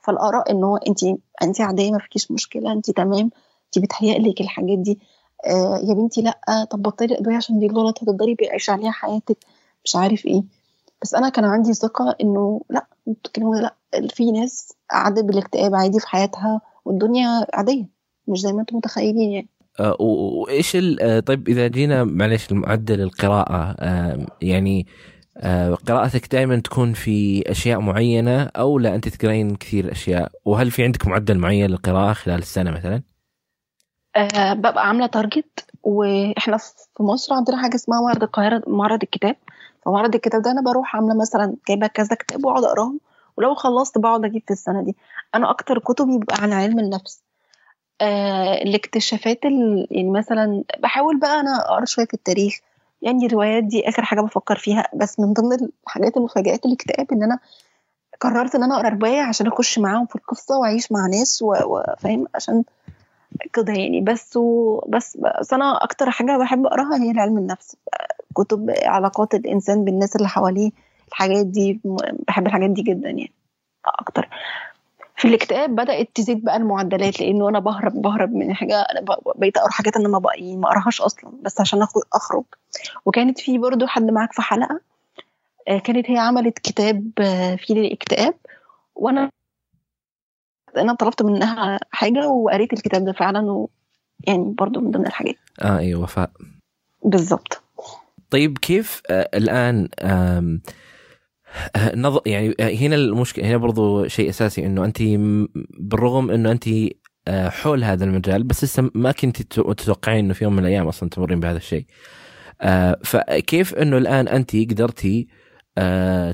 [0.00, 0.98] فالآراء إن هو انت
[1.42, 3.30] انت عادية ما فيكيش مشكلة انت تمام
[3.66, 4.98] انت بتهيأ لك الحاجات دي.
[5.46, 9.36] آه يا بنتي لأ طب بطلي أدوية عشان دي غلط هتقدري تعيشي عليها حياتك
[9.84, 10.42] مش عارف إيه.
[11.02, 13.74] بس أنا كان عندي ثقة إنه لأ بتتكلموا لا
[14.08, 17.88] في ناس عدت بالاكتئاب عادي في حياتها والدنيا عادية
[18.28, 19.48] مش زي ما أنتم متخيلين يعني.
[19.80, 23.76] آه، وإيش آه، طيب إذا جينا معلش المعدل القراءة
[24.42, 24.86] يعني
[25.36, 30.84] آه، قراءتك دائما تكون في أشياء معينة أو لا؟ أنت تقرين كثير أشياء وهل في
[30.84, 33.02] عندك معدل معين للقراءة خلال السنة مثلا؟
[34.16, 36.56] أه ببقى عاملة تارجت وإحنا
[36.96, 39.36] في مصر عندنا حاجة اسمها معرض القاهرة معرض الكتاب.
[39.82, 43.00] فمعرض الكتاب ده أنا بروح عاملة مثلا جايبة كذا كتاب وأقعد اقراهم
[43.36, 44.96] ولو خلصت بقعد أجيب في السنة دي.
[45.34, 47.22] أنا أكتر كتبي بيبقى عن علم النفس.
[48.00, 49.86] آه الاكتشافات ال...
[49.90, 52.54] يعني مثلا بحاول بقى أنا أقرأ شوية في التاريخ.
[53.02, 54.84] يعني الروايات دي آخر حاجة بفكر فيها.
[54.94, 57.38] بس من ضمن الحاجات المفاجئات الاكتئاب إن أنا
[58.20, 62.64] قررت إن أنا أقرأ رواية عشان أخش معاهم في القصة وأعيش مع ناس وفاهم عشان
[63.52, 64.00] كده يعني.
[64.00, 64.80] بس و...
[64.88, 67.76] بس بس أنا أكتر حاجة بحب أقراها هي علم النفس.
[68.34, 70.70] كتب علاقات الإنسان بالناس اللي حواليه.
[71.08, 71.80] الحاجات دي
[72.28, 73.32] بحب الحاجات دي جدا يعني
[73.86, 74.28] أكتر.
[75.16, 78.86] في الاكتئاب بدأت تزيد بقى المعدلات لأنه أنا بهرب بهرب من حاجة
[79.36, 81.82] بقيت أقرأ حاجات أنا ما بق- يعني ما أقراهاش أصلا بس عشان
[82.14, 82.44] أخرج.
[83.06, 84.80] وكانت في برضو حد معاك في حلقة
[85.68, 88.34] آه، كانت هي عملت كتاب آه، فيه الاكتئاب
[88.94, 89.30] وأنا
[90.76, 93.68] أنا طلبت منها حاجة وقريت الكتاب ده فعلا و
[94.26, 95.36] يعني برضو من ضمن الحاجات.
[95.62, 96.30] آه أيوه وفاء
[97.04, 97.62] بالظبط.
[98.30, 100.58] طيب كيف آه الآن آه،
[101.94, 102.18] نظ...
[102.26, 104.98] يعني آه، هنا المشكلة هنا برضو شيء أساسي إنه انت
[105.80, 106.68] بالرغم إنه انت
[107.28, 111.08] حول هذا المجال بس لسه ما كنت تت- تتوقعين إنه في يوم من الأيام أصلا
[111.08, 111.86] تمرين بهذا الشيء.
[113.04, 115.28] فكيف إنه الآن انت قدرتي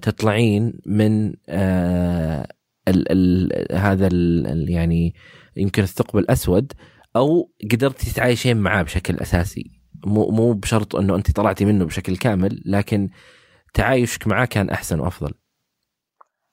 [0.03, 2.49] تطلعين من آه،
[2.89, 5.15] ال ال هذا ال ال- يعني
[5.57, 6.73] يمكن الثقب الأسود
[7.17, 12.63] أو قدرتي تتعايشين معاه بشكل أساسي مو مو بشرط انه انت طلعتي منه بشكل كامل
[12.65, 13.09] لكن
[13.75, 15.35] تعايشك معاه كان أحسن وأفضل.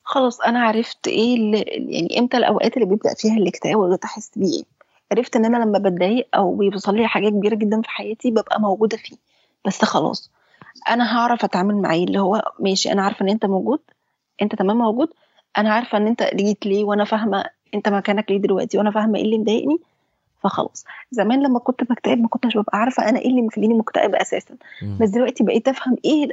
[0.04, 4.64] خلاص أنا عرفت إيه اللي يعني إمتى الأوقات اللي بيبدأ فيها الاكتئاب وبدات أحس بيه.
[5.12, 8.98] عرفت إن أنا لما بتضايق أو بيوصل لي حاجة كبيرة جدا في حياتي ببقى موجودة
[8.98, 9.16] فيه.
[9.68, 10.32] بس خلاص
[10.90, 13.80] أنا هعرف أتعامل معاه اللي هو ماشي أنا عارفة إن أنت موجود
[14.42, 15.10] أنت تمام موجود
[15.58, 19.26] أنا عارفة إن أنت جيت ليه وأنا فاهمة أنت مكانك ليه دلوقتي وأنا فاهمة إيه
[19.26, 19.80] اللي مضايقني
[20.44, 20.86] فخلاص.
[21.12, 24.56] زمان لما كنت بكتئب ما كنتش ببقى عارفة أنا إيه اللي مخليني مكتئبة أساسا.
[24.82, 24.98] مم.
[25.02, 26.28] بس دلوقتي بقيت أفهم إيه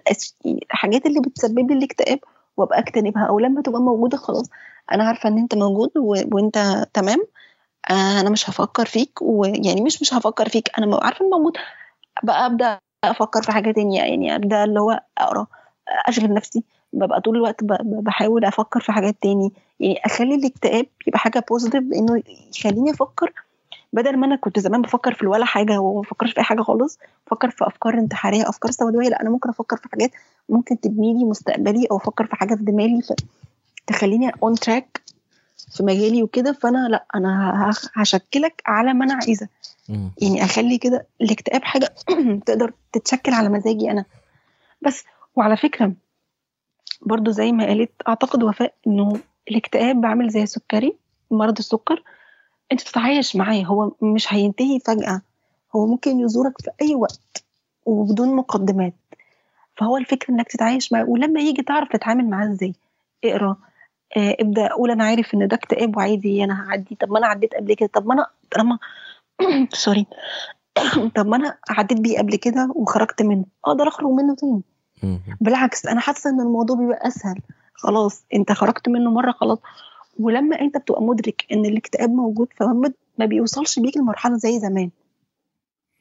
[0.47, 2.19] الحاجات اللي بتسبب لي الاكتئاب
[2.57, 3.25] وأبقى أجتنبها.
[3.25, 4.51] أو لما تبقى موجودة خلاص.
[4.93, 6.15] أنا عارفة إن أنت موجود و...
[6.33, 7.25] وأنت تمام.
[7.91, 10.71] آه أنا مش هفكر فيك ويعني مش مش هفكر فيك.
[10.79, 11.57] أنا عارفة ان موجود
[12.23, 14.03] بقى أبدأ أفكر في حاجة تانية.
[14.03, 15.47] يعني أبدأ اللي هو أقرأ
[16.07, 16.63] أشغل نفسي.
[16.93, 19.53] ببقى طول الوقت بحاول أفكر في حاجات تاني.
[19.81, 22.23] يعني أخلي الاكتئاب يبقى حاجة positive إنه
[22.57, 23.33] يخليني أفكر
[23.93, 26.99] بدل ما أنا كنت زمان بفكر في ولا حاجة وما بفكرش في أي حاجة خالص
[27.27, 30.11] بفكر في أفكار انتحارية أفكار سوداويه لأ أنا ممكن أفكر في حاجات
[30.49, 33.01] ممكن تبني لي مستقبلي أو أفكر في حاجة في دماغي
[33.87, 35.01] تخليني on track
[35.71, 39.49] في مجالي وكده فأنا لأ أنا هشكلك على ما أنا عايزة.
[40.23, 41.95] يعني أخلي كده الاكتئاب حاجة
[42.47, 44.05] تقدر تتشكل على مزاجي أنا
[44.83, 45.05] بس
[45.37, 45.93] وعلى فكرة
[47.03, 50.97] برضو زي ما قالت أعتقد وفاء إنه الاكتئاب عامل زي السكري
[51.31, 52.03] مرض السكر
[52.73, 55.23] أنت تتعايش معاه هو مش هينتهي فجأة.
[55.77, 57.45] هو ممكن يزورك في أي وقت
[57.87, 58.95] وبدون مقدمات.
[59.77, 61.05] فهو الفكرة إنك تتعايش معاه.
[61.05, 62.75] ولما يجي تعرف تتعامل معاه إزاي؟
[63.25, 63.57] اقرأ.
[64.17, 64.69] آه، ابدأ.
[64.69, 67.89] قول أنا عارف إن ده اكتئاب وعادي أنا هعدي طب ما أنا عديت قبل كده.
[67.95, 68.79] طب ما أنا طالما
[69.73, 70.07] sorry.
[71.17, 73.45] طب ما أنا عديت بيه قبل كده وخرجت منه.
[73.65, 74.63] أقدر أخرج منه تاني.
[75.41, 77.41] بالعكس أنا حاسة إن الموضوع بيبقى أسهل.
[77.75, 79.59] خلاص أنت خرجت منه مرة خلاص.
[80.21, 84.91] ولما انت بتبقى مدرك ان الاكتئاب موجود فما ما بيوصلش بيك لمرحلة زي زمان.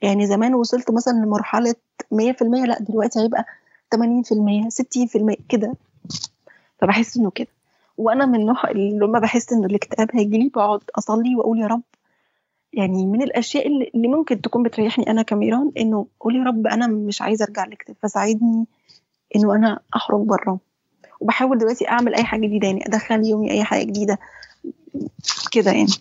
[0.02, 1.76] يعني زمان وصلت مثلا لمرحلة
[2.14, 3.46] 100% لا دلوقتي هيبقى
[3.96, 5.74] 80% 60% كده.
[6.78, 7.48] فبحس إنه كده.
[7.98, 11.82] وأنا من النوع اللي لما بحس ان الاكتئاب هيجيلي بقعد أصلي وأقول يا رب.
[12.74, 17.22] يعني من الأشياء اللي ممكن تكون بتريحني أنا كميران إنه قول يا رب أنا مش
[17.22, 18.66] عايزة أرجع الاكتئاب فساعدني
[19.36, 20.60] إنه أنا أخرج بره
[21.20, 24.18] وبحاول دلوقتي أعمل أي حاجة جديدة يعني ادخل يومي أي حاجة جديدة.
[25.52, 25.92] كده يعني.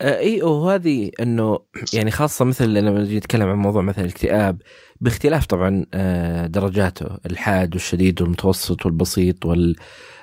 [0.00, 1.58] آه، إي وهذه إنه
[1.92, 4.62] يعني خاصة مثل لما نجي نتكلم عن موضوع مثلا الاكتئاب
[5.00, 9.76] باختلاف طبعا آه، درجاته الحاد والشديد والمتوسط والبسيط وال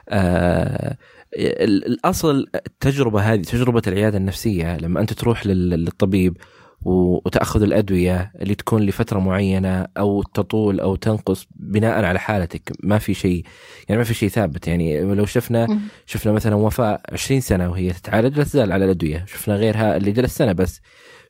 [0.09, 0.97] آه،
[1.37, 6.37] ال- الأصل التجربة هذه تجربة العيادة النفسية لما أنت تروح لل- للطبيب
[6.85, 12.71] وتأخذ الأدوية اللي تكون لفترة معينة أو تطول أو تنقص بناء على حالتك.
[12.83, 13.43] ما في شيء
[13.89, 14.67] يعني ما في شيء ثابت.
[14.67, 15.79] يعني لو شفنا.
[16.05, 19.25] شفنا مثلا وفاء 20 سنة وهي تتعالج لا تزال على الأدوية.
[19.27, 20.81] شفنا غيرها اللي جلس سنة بس.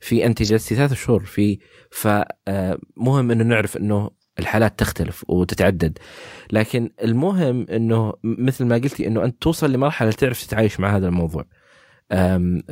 [0.01, 1.25] في انت جلستي ثلاث شهور.
[1.25, 1.59] في
[1.91, 5.97] فمهم إنه نعرف إنه الحالات تختلف وتتعدد.
[6.51, 11.45] لكن المهم إنه مثل ما قلتي إنه أنت توصل لمرحلة تعرف تتعايش مع هذا الموضوع.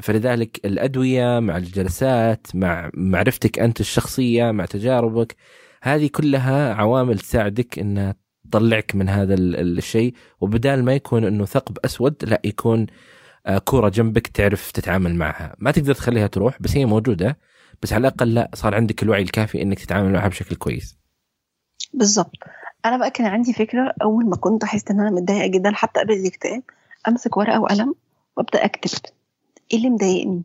[0.01, 5.35] فلذلك الأدوية مع الجلسات مع معرفتك أنت الشخصية مع تجاربك
[5.83, 8.15] هذه كلها عوامل تساعدك انها
[8.51, 10.13] تطلعك من هذا الشيء.
[10.41, 12.87] وبدال ما يكون إنه ثقب أسود لا يكون
[13.45, 15.55] آه، كورة جنبك تعرف تتعامل معها.
[15.59, 17.37] ما تقدر تخليها تروح بس هي موجودة.
[17.81, 20.97] بس على الأقل لا صار عندك الوعي الكافي إنك تتعامل معها بشكل كويس.
[21.93, 22.31] بالظبط
[22.85, 26.13] أنا بقى كان عندي فكرة أول ما كنت أحس إن أنا متضايقة جدا حتى قبل
[26.13, 26.61] الاكتئاب
[27.07, 27.95] أمسك ورقة وقلم
[28.37, 28.99] وأبدأ أكتب.
[29.73, 30.43] إيه اللي مضايقني؟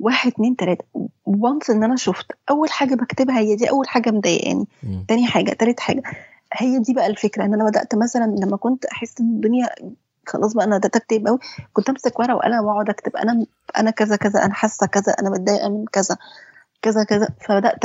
[0.00, 0.84] واحد اتنين تلاتة.
[1.26, 4.66] وانس إن أنا شفت أول حاجة بكتبها هي دي أول حاجة مضايقاني.
[5.08, 6.02] تاني حاجة تالت حاجة
[6.52, 7.44] هي دي بقى الفكرة.
[7.44, 9.68] إن أنا بدأت مثلا لما كنت أحس إن الدنيا
[10.26, 11.38] خلاص بقى أنا بدات اكتب قوي
[11.72, 13.16] كنت أمسك ورقة وقلم وأقعد أكتب.
[13.16, 13.46] أنا
[13.78, 16.16] أنا كذا كذا أنا حاسة كذا أنا متضايقة من كذا
[16.82, 17.28] كذا كذا.
[17.40, 17.84] فبدأت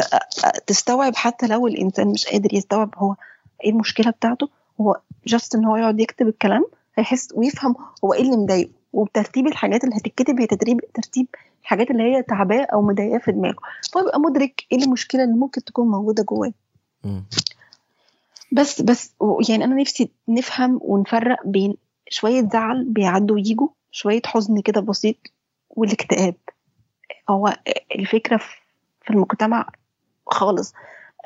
[0.68, 3.16] تستوعب حتى لو الإنسان مش قادر يستوعب هو
[3.64, 4.50] إيه المشكلة بتاعته.
[4.82, 4.96] هو
[5.28, 8.81] جاست إن هو يقعد يكتب الكلام هيحس ويفهم هو إيه اللي مضايقه.
[8.94, 11.28] وبترتيب الحاجات اللي هتتكتب هي ترتيب ترتيب
[11.62, 13.58] الحاجات اللي هي تعباه أو مضايقاه في دماغه.
[13.94, 16.54] فيبقى مدرك إيه المشكلة اللي ممكن تكون موجودة جواه.
[18.52, 19.14] بس بس
[19.50, 21.76] يعني أنا نفسي نفهم ونفرق بين
[22.10, 25.16] شوية زعل بيعدوا ويجوا شوية حزن كده بسيط
[25.70, 26.36] والاكتئاب.
[27.30, 27.56] هو
[27.96, 28.38] الفكرة
[29.02, 29.70] في المجتمع
[30.28, 30.74] خالص.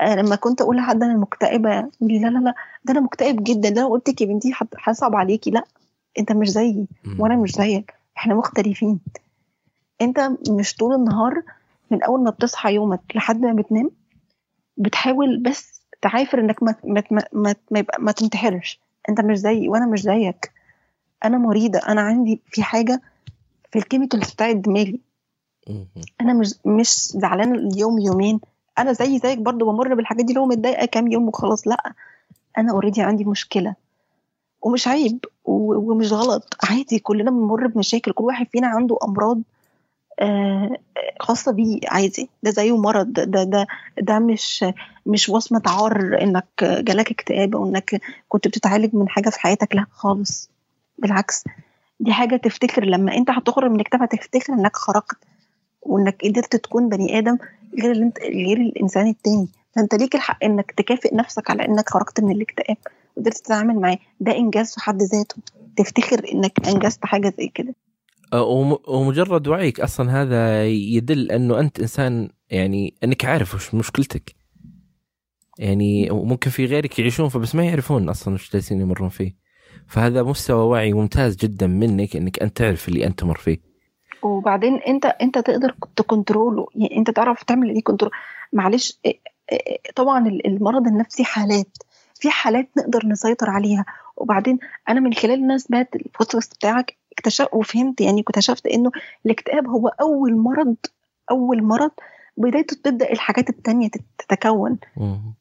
[0.01, 3.69] لما كنت أقول لحد أنا مكتئبة يقول لي لا لا لا ده أنا مكتئب جدا
[3.69, 5.63] ده أنا قلت لك يا بنتي هصعب عليكي لا.
[6.19, 6.87] انت مش زيي
[7.19, 7.93] وأنا مش زيك.
[8.17, 8.99] إحنا مختلفين.
[10.01, 11.43] انت مش طول النهار
[11.91, 13.91] من اول ما بتصحى يومك لحد ما بتنام
[14.77, 18.79] بتحاول بس تعافر انك ما ما ما ما, ما, ما تنتحرش.
[19.09, 20.51] انت مش زيي وأنا مش زيك.
[21.25, 21.79] أنا مريضة.
[21.79, 23.01] أنا عندي في حاجة
[23.71, 24.99] في ال chemicals بتاعت دماغي.
[26.21, 28.39] أنا مش مش زعلانة اليوم يومين.
[28.77, 31.67] أنا زي زيك برضو بمر بالحاجات دي لو متضايقة كام يوم وخلاص.
[31.67, 31.93] لا.
[32.57, 33.75] أنا already عندي مشكلة.
[34.65, 36.57] ومش عيب ومش غلط.
[36.69, 38.11] عادي كلنا بنمر بمشاكل.
[38.11, 39.41] كل واحد فينا عنده أمراض
[40.19, 40.77] آه،
[41.19, 41.79] خاصة بيه.
[41.87, 42.29] عادي.
[42.43, 43.13] ده زيه مرض.
[43.13, 43.67] ده ده
[44.01, 44.65] ده مش
[45.05, 49.75] مش وصمة عار إنك جالك اكتئاب أو إنك كنت بتتعالج من حاجة في حياتك.
[49.75, 50.49] لا خالص.
[50.97, 51.43] بالعكس.
[51.99, 52.85] دي حاجة تفتكر.
[52.85, 55.17] لما أنت هتخرج من الاكتئاب هتفتكر إنك خرجت
[55.81, 57.37] وإنك قدرت تكون بني آدم
[57.81, 59.47] غير انت غير الإنسان التاني.
[59.75, 62.77] فأنت ليك الحق إنك تكافئ نفسك على إنك خرجت من الاكتئاب.
[63.17, 63.97] وقدرت تتعامل معاه.
[64.19, 65.35] ده إنجاز في حد ذاته.
[65.77, 67.75] تفتخر إنك أنجزت حاجة زي كده؟
[68.33, 74.35] أه، ومجرد وعيك أصلا هذا يدل أنه أنت إنسان يعني أنك عارف وش مشكلتك.
[75.59, 79.35] يعني ممكن في غيرك يعيشون فبس ما يعرفون أصلا وش جالسين يمرون فيه.
[79.87, 83.57] فهذا مستوى وعي ممتاز جدا منك إنك أنت تعرف اللي أنت تمر فيه.
[84.23, 88.11] وبعدين أنت أنت تقدر تكنتروله يعني أنت تعرف تعمل إيه كنترول
[88.53, 88.99] معلش
[89.95, 91.77] طبعا المرض النفسي حالات.
[92.19, 93.85] في حالات نقدر نسيطر عليها.
[94.17, 98.91] وبعدين أنا من خلال الناس بات البودكاست بتاعك اكتشفت وفهمت يعني اكتشفت إنه
[99.25, 100.75] الاكتئاب هو أول مرض
[101.31, 101.91] أول مرض
[102.37, 104.77] بدايته تبدأ الحاجات التانية تتكون.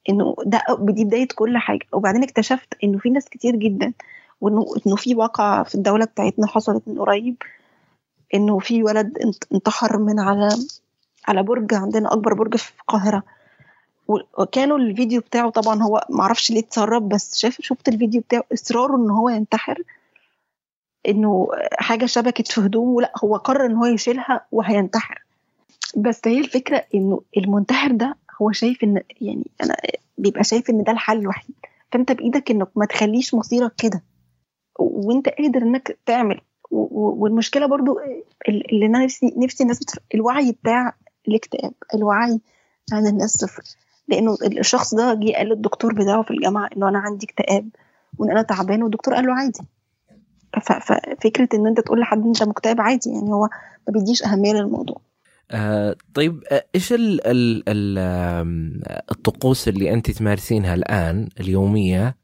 [0.09, 1.87] إنه ده دي بداية كل حاجة.
[1.93, 3.93] وبعدين اكتشفت إنه في ناس كتير جدا
[4.41, 7.37] وانه إنه في واقعة في الدولة بتاعتنا حصلت من قريب
[8.35, 10.49] إنه في ولد انتحر من على
[11.29, 13.23] على برج عندنا أكبر برج في القاهرة.
[14.09, 19.11] وكانوا الفيديو بتاعه طبعا هو معرفش ليه اتسرب بس شاف شفت الفيديو بتاعه إصراره إن
[19.11, 19.83] هو ينتحر
[21.09, 25.23] إنه حاجة شبكت في هدومه لا هو قرر إن هو يشيلها وهينتحر.
[25.97, 29.77] بس هي الفكرة إنه المنتحر ده هو شايف إن يعني أنا
[30.19, 31.55] بيبقى شايف إن ده الحل الوحيد.
[31.93, 34.03] فأنت بإيدك إنك ما تخليش مصيرك كده.
[34.79, 36.41] وأنت قادر إنك تعمل.
[36.71, 37.99] والمشكلة برضو
[38.49, 39.81] اللي أنا نفسي نفسي الناس
[40.15, 40.95] الوعي بتاع
[41.29, 42.41] الاكتئاب الوعي
[42.93, 43.63] عن الناس صفر
[44.09, 47.69] لأنه الشخص ده جه قال للدكتور بتاعه في الجامعة إنه أنا عندي اكتئاب
[48.19, 49.61] وإن أنا تعبان والدكتور قال له عادي.
[50.63, 53.49] ففكره إن أنت تقول لحد أنت مكتئب عادي يعني هو
[53.89, 55.01] ما بيديش أهمية للموضوع.
[55.51, 57.99] آه طيب آه إيش ال ال ال
[59.11, 62.17] الطقوس اللي أنت تمارسينها الآن اليومية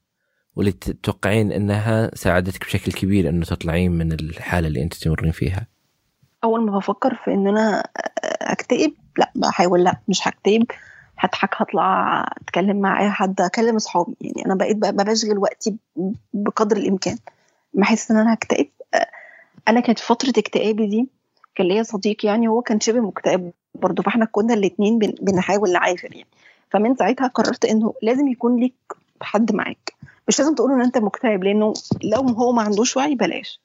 [0.57, 5.67] واللي تتوقعين إنها ساعدتك بشكل كبير إنه تطلعين من الحالة اللي أنت تمرين فيها؟
[6.45, 7.83] أول ما بفكر في إن أنا
[8.43, 10.65] أكتئب لأ بحاول لأ مش هكتئب.
[11.21, 14.17] هضحك هطلع أتكلم مع أي حد أكلم أصحابي.
[14.21, 15.77] يعني أنا بقيت بقى بشغل وقتي
[16.35, 17.19] بقدر الإمكان.
[17.75, 18.69] ما احس إن أنا هكتئب.
[19.69, 21.09] أنا كانت فترة اكتئابي دي
[21.55, 26.27] كان ليا صديق يعني هو كان شبه مكتئب برضه فإحنا كنا الاثنين بنحاول نعافر يعني.
[26.71, 28.75] فمن ساعتها قررت إنه لازم يكون ليك
[29.23, 29.95] حد معاك.
[30.29, 33.61] مش لازم تقول إن أنت مكتئب لأنه لو هو ما عندوش وعي بلاش.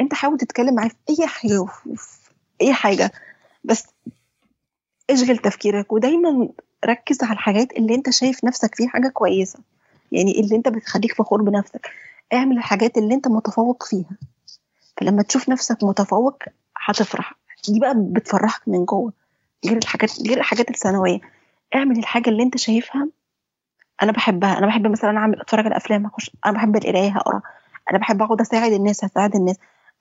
[0.00, 1.64] أنت حاول تتكلم معاه في أي حاجة
[1.96, 2.30] في
[2.60, 3.12] أي حاجة.
[3.64, 3.86] بس
[5.10, 5.92] اشغل تفكيرك.
[5.92, 6.48] ودايما
[6.86, 9.58] ركز على الحاجات اللي انت شايف نفسك فيه حاجة كويسة.
[10.12, 11.90] يعني اللي انت بتخليك فخور بنفسك.
[12.32, 14.16] اعمل الحاجات اللي انت متفوق فيها.
[14.96, 16.42] فلما تشوف نفسك متفوق
[16.86, 17.34] هتفرح.
[17.68, 19.12] دي بقى بتفرحك من جوه.
[19.66, 21.20] غير الحاجات غير الحاجات الثانوية.
[21.74, 23.08] اعمل الحاجة اللي انت شايفها
[24.02, 24.58] أنا بحبها.
[24.58, 27.42] أنا بحب مثلا اعمل اتفرج على افلام اخش أنا بحب القراية هقرا.
[27.90, 29.56] أنا بحب اقعد اساعد الناس هساعد الناس.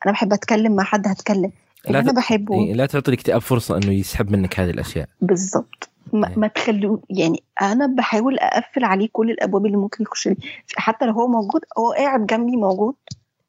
[0.05, 1.51] أنا بحب اتكلم مع حد هتكلم.
[1.87, 2.55] اللي أنا بحبه.
[2.55, 5.09] إيه، لا تعطي الاكتئاب فرصة إنه يسحب منك هذه الأشياء.
[5.21, 6.39] بالظبط ما, إيه.
[6.39, 10.37] ما تخلو يعني أنا بحاول أقفل عليه كل الأبواب اللي ممكن يخش لي.
[10.77, 12.95] حتى لو هو موجود هو قاعد جنبي موجود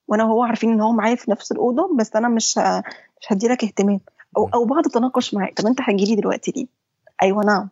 [0.08, 2.58] وأنا وهو عارفين إن هو معايا في نفس الأوضة بس أنا مش
[3.20, 4.00] مش هدي لك اهتمام.
[4.36, 6.66] أو أو بقعد اتناقش معاه طب أنت هتجي لي دلوقتي ليه؟
[7.22, 7.68] أيوه نعم.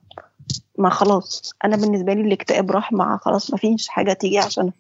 [0.79, 1.55] ما خلاص.
[1.65, 4.73] أنا بالنسبة لي الاكتئاب راح مع خلاص ما فيش حاجة تيجي عشان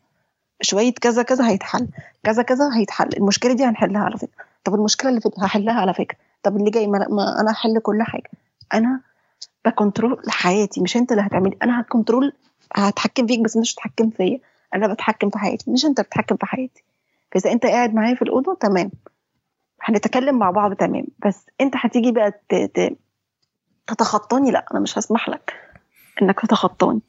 [0.63, 1.89] شوية كذا كذا هيتحل.
[2.23, 3.09] كذا كذا هيتحل.
[3.17, 4.45] المشكلة دي هنحلها على فكرة.
[4.65, 6.19] طب المشكلة اللي فاتت هحلها على فكرة.
[6.43, 8.31] طب اللي جاي ما, ما أنا هحل كل حاجة.
[8.75, 9.01] أنا
[9.65, 11.57] ب control حياتي مش أنت اللي هتعملي.
[11.63, 12.33] أنا ه control
[12.77, 14.39] هتحكم فيك بس انت مش هتتحكم فيا.
[14.75, 16.83] أنا بتحكم في حياتي مش أنت بتتحكم في حياتي.
[17.33, 18.91] فإذا أنت قاعد معايا في الأوضة تمام.
[19.83, 21.05] هنتكلم مع بعض تمام.
[21.27, 22.33] بس أنت هتيجي بقى
[23.87, 24.51] تتخطاني.
[24.51, 25.55] لا أنا مش هسمح لك
[26.23, 27.01] إنك تتخطاني.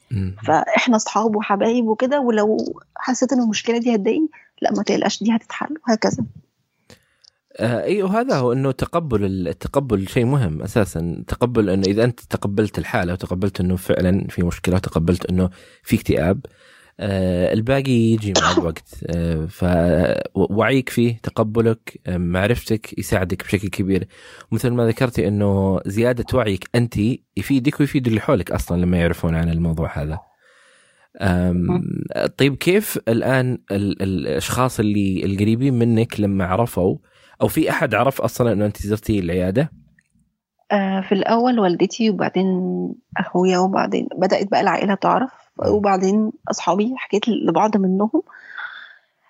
[0.47, 2.58] فإحنا أصحاب وحبايب وكده ولو
[2.97, 4.28] حسيت إن المشكلة دي هتضايقني
[4.62, 6.26] لا ما تقلقش دي هتتحل وهكذا.
[7.60, 11.24] إي وهذا هو إنه تقبل التقبل شيء مهم أساسا.
[11.28, 15.49] تقبل إنه إذا أنت تقبلت الحالة وتقبلت إنه فعلا في مشكلة وتقبلت إنه
[15.84, 16.45] في اكتئاب
[16.99, 18.89] آه الباقي يجي مع الوقت.
[19.08, 24.08] آه فوعيك فيه تقبلك آه معرفتك يساعدك بشكل كبير.
[24.51, 26.95] مثل ما ذكرتي إنه زيادة وعيك أنت
[27.38, 30.20] يفيدك ويفيد اللي حولك أصلا لما يعرفون عن الموضوع هذا.
[32.38, 36.97] طيب كيف الآن الأشخاص اللي القريبين منك لما عرفوا
[37.42, 39.72] أو في أحد عرف أصلا انه أنت زرتي العيادة؟
[40.72, 42.48] آه في الأول والدتي وبعدين
[43.18, 45.32] أخويا وبعدين بدأت بقى العائلة تعرف
[45.68, 48.22] وبعدين أصحابي حكيت لبعض منهم.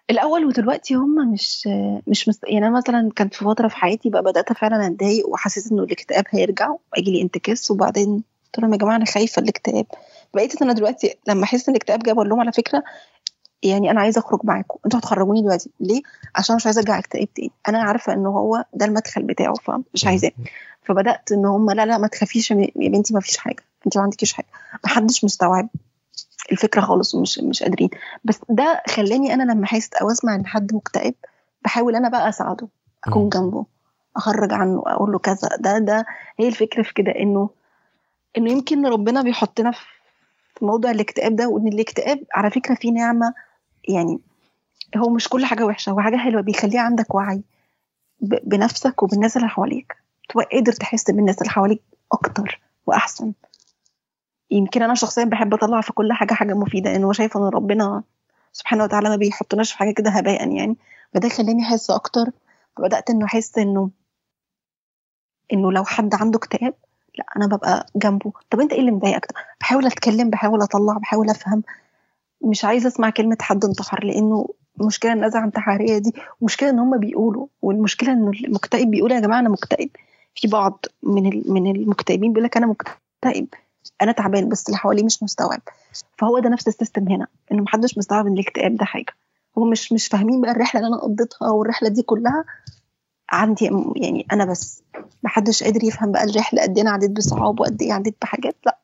[0.10, 1.70] الأول ودلوقتي هم مش
[2.08, 2.44] مش مست...
[2.44, 6.24] يعني أنا مثلا كانت في فترة في حياتي بقى بدأت فعلا أتضايق وحسيت إنه الاكتئاب
[6.30, 9.86] هيرجع ويجي لي انتكاس وبعدين قلت لهم يا جماعة أنا خايفة الاكتئاب.
[10.34, 12.84] بقيت أنا دلوقتي لما أحس إن الاكتئاب جاي بقول لهم على فكرة
[13.64, 14.80] يعني أنا عايزة أخرج معاكم.
[14.86, 15.70] أنتوا هتخرجوني دلوقتي.
[15.80, 16.02] ليه؟
[16.36, 17.52] عشان مش عايزة أرجع اكتئاب تاني.
[17.68, 20.32] أنا عارفة إن هو ده المدخل بتاعه فمش عايزاه.
[20.84, 23.64] فبدأت إن هم لا لا ما تخافيش يا بنتي ما فيش حاجة.
[23.86, 24.48] انت ما عندكيش حاجة.
[24.84, 25.70] ما حدش مستوعب
[26.52, 27.90] الفكرة خالص ومش مش قادرين.
[28.24, 31.14] بس ده خلاني أنا لما احس أو أسمع إن حد مكتئب
[31.62, 32.68] بحاول أنا بقى أساعده.
[33.08, 33.66] أكون جنبه.
[34.16, 35.50] أخرج عنه أقول له كذا.
[35.60, 36.06] ده ده
[36.40, 37.50] هي الفكرة في كده إنه
[38.38, 39.72] إنه يمكن ربنا بيحطنا
[40.56, 43.34] في موضوع الاكتئاب ده وإن الاكتئاب على فكرة فيه نعمة
[43.90, 44.20] يعني
[44.98, 47.44] هو مش كل حاجة وحشة هو حاجة حلوة بيخليه عندك وعي
[48.22, 49.96] بنفسك وبالناس اللي حواليك.
[50.30, 51.82] تبقى قادر تحس بالناس اللي حواليك
[52.12, 53.34] أكتر وأحسن.
[54.52, 58.04] يمكن أنا شخصيا بحب أطلع في كل حاجة حاجة مفيدة لأن هو شايف إن ربنا
[58.54, 60.78] سبحانه وتعالى ما بيحطناش في حاجة كده هباء يعني.
[61.14, 62.32] فده خلاني أحس أكتر.
[62.78, 63.90] فبدأت إنه أحس إنه
[65.54, 66.74] إنه لو حد عنده اكتئاب
[67.18, 68.32] لأ أنا ببقى جنبه.
[68.50, 69.28] طب أنت إيه اللي مضايقك؟
[69.62, 71.64] بحاول أتكلم بحاول أطلع بحاول أفهم.
[72.44, 74.48] مش عايزة أسمع كلمة حد انتحر لأنه
[74.82, 79.50] المشكلة النزعه انتحاريه دي ومشكلة إن هم بيقولوا والمشكلة إنه المكتئب بيقول يا جماعة أنا
[79.50, 79.90] مكتئب.
[80.36, 83.48] في بعض من من المكتئبين بيقول لك أنا مكتئب
[84.02, 85.62] أنا تعبان بس اللي حواليه مش مستوعب.
[86.18, 89.14] فهو ده نفس السيستم هنا إنه محدش مستوعب إن الاكتئاب ده حاجة.
[89.58, 92.46] هو مش مش فاهمين بقى الرحلة اللي أنا قضيتها والرحلة دي كلها.
[93.30, 93.66] عندي
[93.96, 94.84] يعني أنا بس
[95.24, 98.78] محدش قادر يفهم بقى الرحلة قد إيه أنا عديت بصعاب وقد إيه عديت بحاجات لأ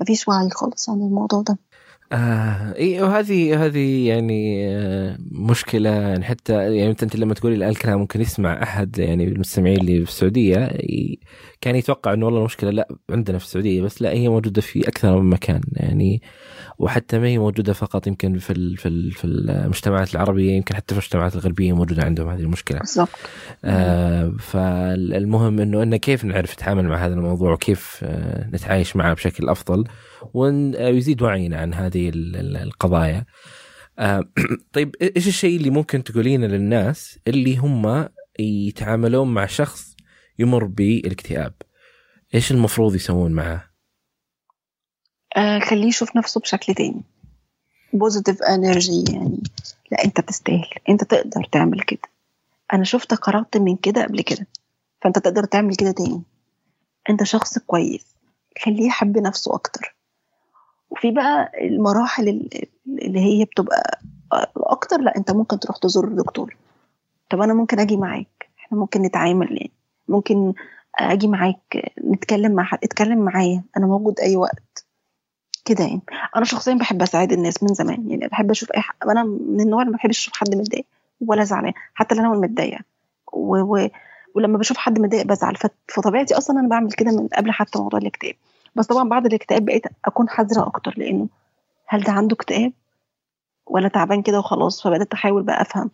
[0.00, 1.58] مفيش وعي خالص عن الموضوع ده.
[2.12, 5.90] آه وهذه هذه يعني آه مشكلة.
[5.90, 10.58] يعني حتى يعني أنت لما تقولي الكلام ممكن يسمع أحد يعني المستمعين اللي في السعودية
[11.60, 15.20] كان يتوقع إنه والله المشكلة لا عندنا في السعودية بس لا هي موجودة في أكثر
[15.20, 16.22] من مكان يعني
[16.78, 20.94] وحتى ما هي موجودة فقط يمكن في ال في ال في المجتمعات العربية يمكن حتى
[20.94, 22.78] في المجتمعات الغربية موجودة عندهم هذه المشكلة.
[22.78, 23.08] بالضبط.
[23.64, 29.48] آه فالمهم إنه إن كيف نعرف نتعامل مع هذا الموضوع وكيف آه نتعايش معه بشكل
[29.48, 29.84] أفضل
[30.34, 33.24] ويزيد وعينا عن هذه القضايا.
[33.98, 34.24] آه
[34.72, 39.95] طيب إيش الشيء اللي ممكن تقولينه للناس اللي هم يتعاملون مع شخص
[40.38, 41.52] يمر بالاكتئاب؟
[42.34, 43.70] إيش المفروض يسوون معه؟
[45.36, 47.02] آه خليه يشوف نفسه بشكل تاني.
[47.92, 49.42] positive energy يعني.
[49.92, 50.70] لا أنت تستاهل.
[50.88, 52.08] أنت تقدر تعمل كده.
[52.72, 54.46] أنا شفتك قربت من كده قبل كده.
[55.02, 56.22] فأنت تقدر تعمل كده تاني.
[57.10, 58.06] أنت شخص كويس.
[58.64, 59.96] خليه يحب نفسه أكتر.
[60.90, 62.48] وفي بقى المراحل
[62.86, 64.00] اللي هي بتبقى
[64.56, 65.00] أكتر.
[65.00, 66.56] لا أنت ممكن تروح تزور الدكتور.
[67.30, 68.50] طب أنا ممكن أجي معاك.
[68.58, 69.72] إحنا ممكن نتعامل يعني.
[70.08, 70.54] ممكن
[70.98, 74.84] أجي معاك نتكلم مع حد اتكلم معايا أنا موجود أي وقت.
[75.64, 76.00] كده يعني.
[76.36, 79.80] أنا شخصيا بحب أساعد الناس من زمان يعني بحب أشوف أي حد أنا من النوع
[79.82, 80.84] اللي ما بحبش أشوف حد متضايق
[81.20, 82.80] ولا زعلان حتى لو أنا متضايقة.
[83.32, 83.56] و...
[83.76, 83.88] و...
[84.34, 85.56] ولما بشوف حد متضايق بزعل.
[85.88, 88.34] فطبيعتي أصلا أنا بعمل كده من قبل حتى موضوع الاكتئاب.
[88.76, 91.28] بس طبعا بعد الاكتئاب بقيت أكون حذرة أكتر لأنه
[91.86, 92.72] هل ده عنده اكتئاب
[93.66, 95.90] ولا تعبان كده وخلاص؟ فبدأت أحاول بقى أفهم.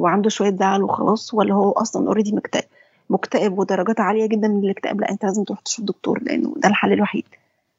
[0.00, 2.64] هو عنده شوية زعل وخلاص ولا هو أصلا اوريدي مكتئب؟
[3.10, 6.92] مكتئب ودرجات عالية جدا من الاكتئاب لا أنت لازم تروح تشوف دكتور لأنه ده الحل
[6.92, 7.24] الوحيد.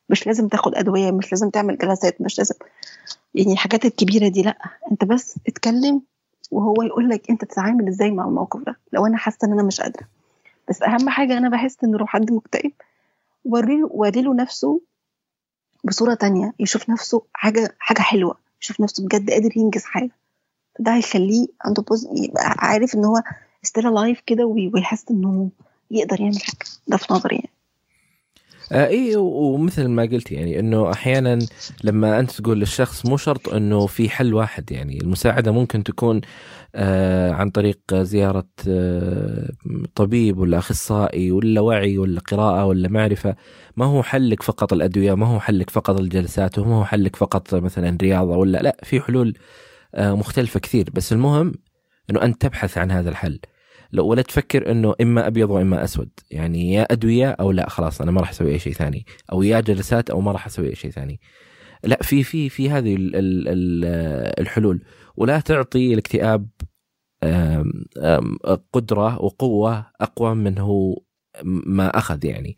[0.09, 2.55] مش لازم تاخد أدوية مش لازم تعمل جلسات مش لازم.
[3.35, 4.57] يعني الحاجات الكبيرة دي لأ.
[4.91, 6.01] أنت بس اتكلم
[6.51, 8.75] وهو يقول لك أنت تتعامل إزاي مع الموقف ده.
[8.93, 10.07] لو أنا حاسة إن أنا مش قادرة.
[10.69, 12.71] بس أهم حاجة أنا بحس إن لو حد مكتئب
[13.45, 14.81] وريله وريله نفسه
[15.83, 20.11] بصورة تانية يشوف نفسه حاجة حاجة حلوة يشوف نفسه بجد قادر ينجز حاجة.
[20.79, 23.23] ده هيخليه عنده boost يبقى عارف إن هو
[23.63, 25.49] still alive كده ويحس إنه
[25.91, 27.49] يقدر يعمل حاجة؟ ده في نظري يعني.
[28.71, 31.39] آه اي ومثل ما قلت يعني إنه أحيانا
[31.83, 36.21] لما أنت تقول للشخص مو شرط إنه في حل واحد يعني المساعدة ممكن تكون
[36.75, 39.49] آه عن طريق زيارة آه
[39.95, 43.35] طبيب ولا أخصائي ولا وعي ولا قراءة ولا معرفة.
[43.77, 47.97] ما هو حلك فقط الأدوية ما هو حلك فقط الجلسات وما هو حلك فقط مثلا
[48.01, 49.33] رياضة ولا لا في حلول
[49.95, 50.89] آه مختلفة كثير.
[50.93, 51.53] بس المهم
[52.11, 53.39] إنه انت تبحث عن هذا الحل.
[53.91, 56.09] لو ولا تفكر إنه إما أبيض وإما أسود.
[56.31, 59.05] يعني يا أدوية أو لا خلاص أنا ما راح أسوي أي شيء ثاني.
[59.31, 61.19] أو يا جلسات أو ما راح أسوي أي شيء ثاني.
[61.83, 63.85] لا في في في هذه ال ال ال
[64.39, 64.83] الحلول.
[65.15, 66.47] ولا تعطي الاكتئاب
[68.73, 71.01] قدرة وقوة أقوى من هو
[71.43, 72.57] ما أخذ يعني.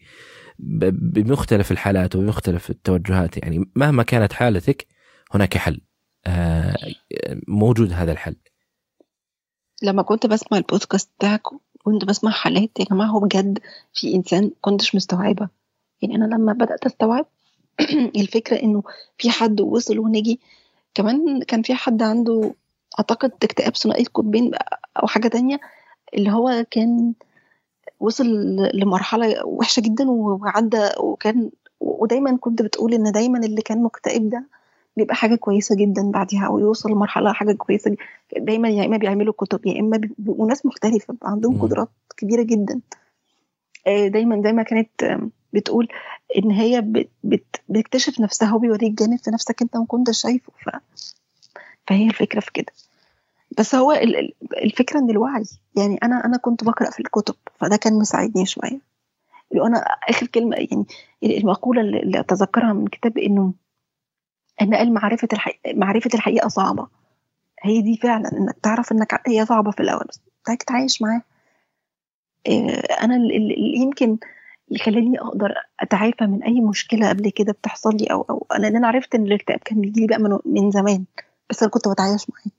[0.59, 3.71] بمختلف الحالات وبمختلف التوجهات يعني.
[3.75, 4.87] مهما كانت حالتك
[5.31, 5.81] هناك حل.
[7.47, 8.35] موجود هذا الحل.
[9.83, 13.59] لما كنت بسمع البودكاست بتاعكم كنت بسمع حالات يا جماعة هو بجد
[13.93, 15.49] في إنسان كنتش مستوعبة.
[16.01, 17.25] يعني أنا لما بدأت أستوعب
[18.15, 18.83] الفكرة إنه
[19.17, 20.39] في حد وصل ونجي.
[20.95, 22.53] كمان كان في حد عنده
[22.99, 24.51] أعتقد اكتئاب ثنائي القطبين
[25.01, 25.59] أو حاجة تانية
[26.13, 27.13] اللي هو كان
[27.99, 28.25] وصل
[28.73, 34.45] لمرحلة وحشة جدا وعدى وكان ودايما كنت بتقول إن دايما اللي كان مكتئب ده
[34.97, 37.95] بيبقى حاجة كويسة جدا بعدها أو يوصل لمرحلة حاجة كويسة
[38.37, 42.79] دايما يا إما بيعملوا كتب يا إما بيبقوا ناس مختلفة عندهم قدرات كبيرة جدا.
[43.87, 44.89] دايما زي ما كانت
[45.53, 45.87] بتقول
[46.37, 46.81] إن هي
[47.23, 50.69] بت بتكتشف نفسها وبيوريك جانب في نفسك أنت ما كنتش شايفه ف...
[51.87, 52.71] فهي الفكرة في كده.
[53.57, 53.91] بس هو
[54.63, 55.43] الفكرة إن الوعي
[55.75, 58.79] يعني أنا أنا كنت بقرأ في الكتب فده كان مساعدني شوية.
[59.55, 59.77] أنا
[60.09, 60.85] آخر كلمة يعني
[61.23, 63.53] المقولة اللي أتذكرها من كتاب إنه
[64.61, 66.87] إن قال معرفه الحقيقة معرفة الحقيقة صعبة.
[67.61, 71.23] هي دي فعلا إنك تعرف إنك هي صعبة في الأول بس انك تعيش معاها.
[73.01, 74.17] أنا اللي يمكن
[74.67, 78.87] اللي خلاني أقدر أتعافى من أي مشكلة قبل كده بتحصل لي أو أو أنا أنا
[78.87, 81.05] عرفت إن الاكتئاب كان بيجي لي بقى من, من زمان
[81.49, 82.51] بس أنا كنت بتعايش معاه.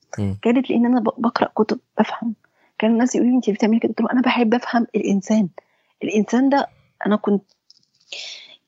[0.43, 2.35] كانت لأن أنا بقرأ كتب بفهم.
[2.79, 5.49] كان الناس يقولوا لي انت بتعملي كده؟ قلت أنا بحب أفهم الإنسان.
[6.05, 6.67] الإنسان ده
[7.07, 7.43] أنا كنت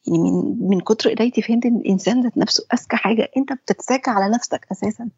[0.09, 3.31] يعني من من كتر قرايتي فهمت إن الإنسان ذات نفسه أذكى حاجة.
[3.37, 5.09] أنت بتتساكى على نفسك أساسا.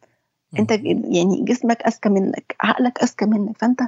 [0.59, 3.57] أنت يعني جسمك أذكى منك عقلك أذكى منك.
[3.57, 3.79] فأنت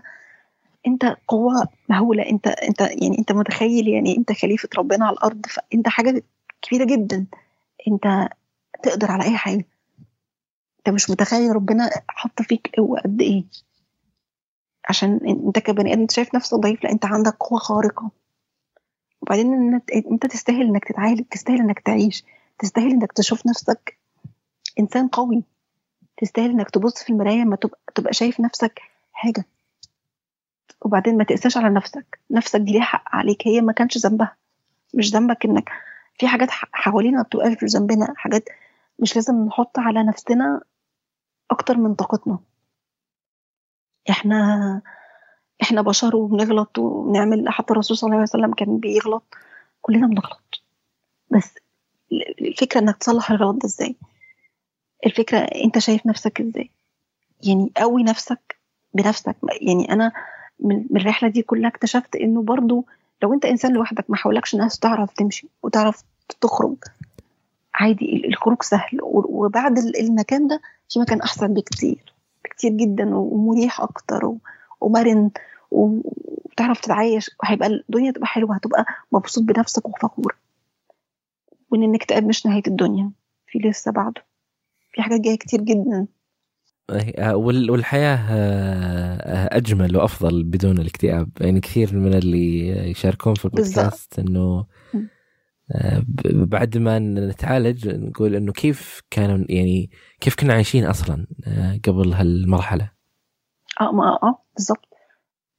[0.87, 2.29] أنت قوة مهولة.
[2.29, 5.45] أنت أنت يعني أنت متخيل يعني أنت خليفة ربنا على الأرض.
[5.45, 6.23] فأنت حاجة
[6.61, 7.25] كبيرة جدا.
[7.87, 8.29] أنت
[8.83, 9.65] تقدر على أي حاجة.
[10.79, 13.43] أنت مش متخيل ربنا حط فيك قوة قد إيه.
[14.89, 18.11] عشان أنت كبني آدم شايف نفسك ضعيف لأ أنت عندك قوة خارقة.
[19.21, 22.23] وبعدين أنت تستاهل إنك تتعالج تستاهل إنك تعيش
[22.59, 23.97] تستاهل إنك تشوف نفسك
[24.79, 25.43] إنسان قوي
[26.17, 28.81] تستاهل إنك تبص في المراية ما تبقى, تبقى شايف نفسك
[29.13, 29.45] حاجة.
[30.81, 34.35] وبعدين ما تقساش على نفسك نفسك دي ليها حق عليك هي ما كانش ذنبها.
[34.93, 35.69] مش ذنبك إنك
[36.19, 38.49] في حاجات حوالينا ما بتبقاش ذنبنا حاجات
[38.99, 40.61] مش لازم نحط على نفسنا
[41.51, 42.39] أكتر من طاقتنا.
[44.09, 44.81] إحنا
[45.61, 49.23] إحنا بشر وبنغلط وبنعمل حتى الرسول صلى الله عليه وسلم كان بيغلط
[49.81, 50.61] كلنا بنغلط.
[51.29, 51.53] بس
[52.41, 53.95] الفكرة إنك تصلح الغلط ده إزاي؟
[55.05, 56.69] الفكرة أنت شايف نفسك إزاي؟
[57.43, 58.57] يعني قوي نفسك
[58.93, 59.35] بنفسك.
[59.61, 60.11] يعني أنا
[60.59, 62.85] من الرحلة دي كلها اكتشفت إنه برضو
[63.23, 66.03] لو أنت إنسان لوحدك ما حولكش ناس تعرف تمشي وتعرف
[66.41, 66.75] تخرج
[67.73, 68.99] عادي الخروج سهل.
[69.03, 72.13] وبعد المكان ده في مكان أحسن بكتير
[72.45, 74.33] بكتير جدا ومريح أكتر
[74.81, 75.31] ومرن
[75.71, 80.35] وتعرف تتعايش وهيبقى الدنيا تبقى حلوة هتبقى مبسوط بنفسك وفخور.
[81.71, 83.11] وإن الاكتئاب مش نهاية الدنيا
[83.47, 84.23] في لسه بعده.
[84.91, 86.07] في حاجات جاية كتير جدا.
[87.69, 88.17] والحياة
[89.57, 91.29] أجمل وأفضل بدون الاكتئاب.
[91.41, 94.65] يعني كثير من اللي يشاركون في البودكاست إنه
[95.75, 102.13] آه، بعد ما نتعالج نقول إنه كيف كانوا يعني كيف كنا عايشين أصلا آه، قبل
[102.13, 102.91] هالمرحلة.
[103.81, 104.89] آه ما آه بالظبط.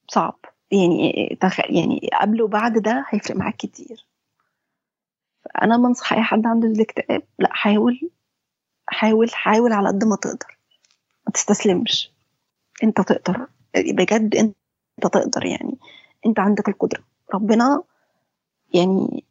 [0.08, 0.38] صعب.
[0.70, 1.38] يعني.
[1.68, 4.06] يعني قبل وبعد ده هيفرق معاك كتير.
[5.44, 8.10] فانا بنصح أي حد عنده الاكتئاب لا حاول
[8.86, 10.58] حاول حاول على قد ما تقدر.
[11.26, 12.12] ما تستسلمش.
[12.84, 13.46] أنت تقدر.
[13.76, 14.56] بجد أنت
[15.02, 15.78] تقدر يعني.
[16.26, 17.02] أنت عندك القدرة.
[17.34, 17.82] ربنا
[18.74, 19.24] يعني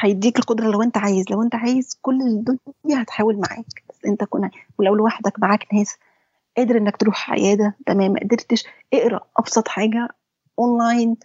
[0.00, 1.24] هيديك القدرة لو أنت عايز.
[1.30, 3.84] لو أنت عايز كل الدنيا هتحاول معاك.
[3.90, 5.98] بس أنت كنا ولو لوحدك معاك ناس
[6.56, 10.08] قادر إنك تروح عيادة تمام؟ ما قدرتش اقرأ أبسط حاجة
[10.58, 11.16] اونلاين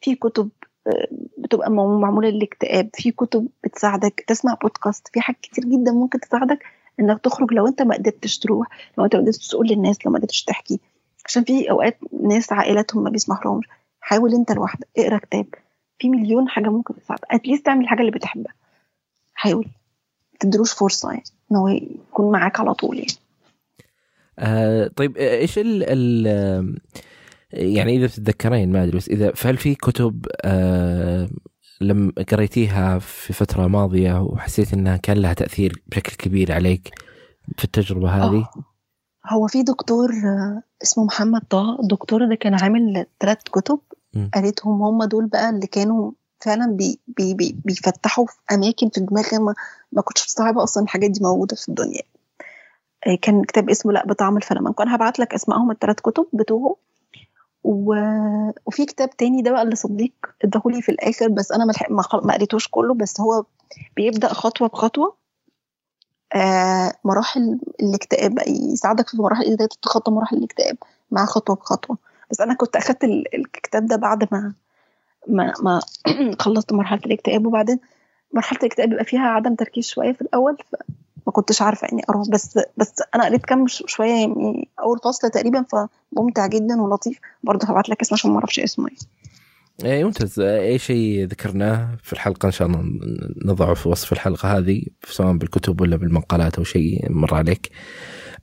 [0.00, 0.48] في كتب
[0.86, 1.08] آه،
[1.38, 2.90] بتبقى معمولة للاكتئاب.
[2.94, 6.58] في كتب بتساعدك تسمع بودكاست في حاجات كتير جدا ممكن تساعدك
[7.00, 8.68] إنك تخرج لو أنت ما قدرتش تروح
[8.98, 10.80] لو أنت ما قدرتش تقول للناس لو ما قدرتش تحكي.
[11.26, 13.64] عشان في أوقات ناس عائلاتهم ما بيسمحلهمش.
[14.00, 15.46] حاول أنت لوحدك اقرأ كتاب.
[15.98, 18.52] في مليون حاجة ممكن تساعدك at least تعمل الحاجة اللي بتحبها.
[19.34, 19.66] حاول.
[20.40, 23.12] تدروش فرصة يعني إن هو يكون معاك على طول يعني.
[24.38, 26.26] آه طيب إيش ال ال
[27.52, 31.28] يعني إذا تتذكرين ما أدري بس إذا فهل في كتب آه
[31.80, 36.94] لما قريتيها في فترة ماضية وحسيت إنها كان لها تأثير بشكل كبير عليك
[37.58, 38.64] في التجربة هذه؟ أوه.
[39.32, 43.78] هو في دكتور آه، اسمه محمد طه الدكتور ده كان عامل ثلاث كتب
[44.34, 49.38] قريتهم هم دول بقى اللي كانوا فعلا بي بي بي بيفتحوا في أماكن في دماغي
[49.38, 49.54] ما,
[49.92, 52.23] ما كنتش مستوعبة أصلا الحاجات دي موجودة في الدنيا آه،
[53.22, 56.76] كان كتاب اسمه لا بطعم الفلامنكو أنا هبعت لك اسمائهم الثلاث كتب بتوعه.
[57.64, 57.94] و...
[58.66, 60.12] وفي كتاب تاني ده بقى اللي صديق
[60.44, 61.72] اداهولي في الآخر بس أنا ما
[62.22, 63.44] ما قريتوش كله بس هو
[63.96, 65.16] بيبدأ خطوة بخطوة.
[66.34, 70.76] آه مراحل الاكتئاب يساعدك في مراحل إزاي تتخطى مراحل الاكتئاب
[71.10, 71.98] مع خطوة بخطوة.
[72.30, 74.54] بس أنا كنت أخدت الكتاب ده بعد ما
[75.28, 75.80] ما ما
[76.40, 77.78] خلصت مرحلة الاكتئاب وبعدين
[78.32, 80.56] مرحلة الاكتئاب بيبقى فيها عدم تركيز شوية في الأول
[81.26, 85.64] ما كنتش عارفة اني أروح بس بس أنا قريت كام شوية يعني أول فصل تقريبا
[85.72, 87.18] فممتع جدا ولطيف.
[87.42, 88.96] برضه هبعت لك اسمه عشان ما أعرفش اسمه إيه
[89.84, 92.82] اي ممتاز أي شيء ذكرناه في الحلقة إن شاء الله
[93.44, 97.70] نضعه في وصف الحلقة هذه سواء بالكتب ولا بالمقالات أو شيء مر عليك.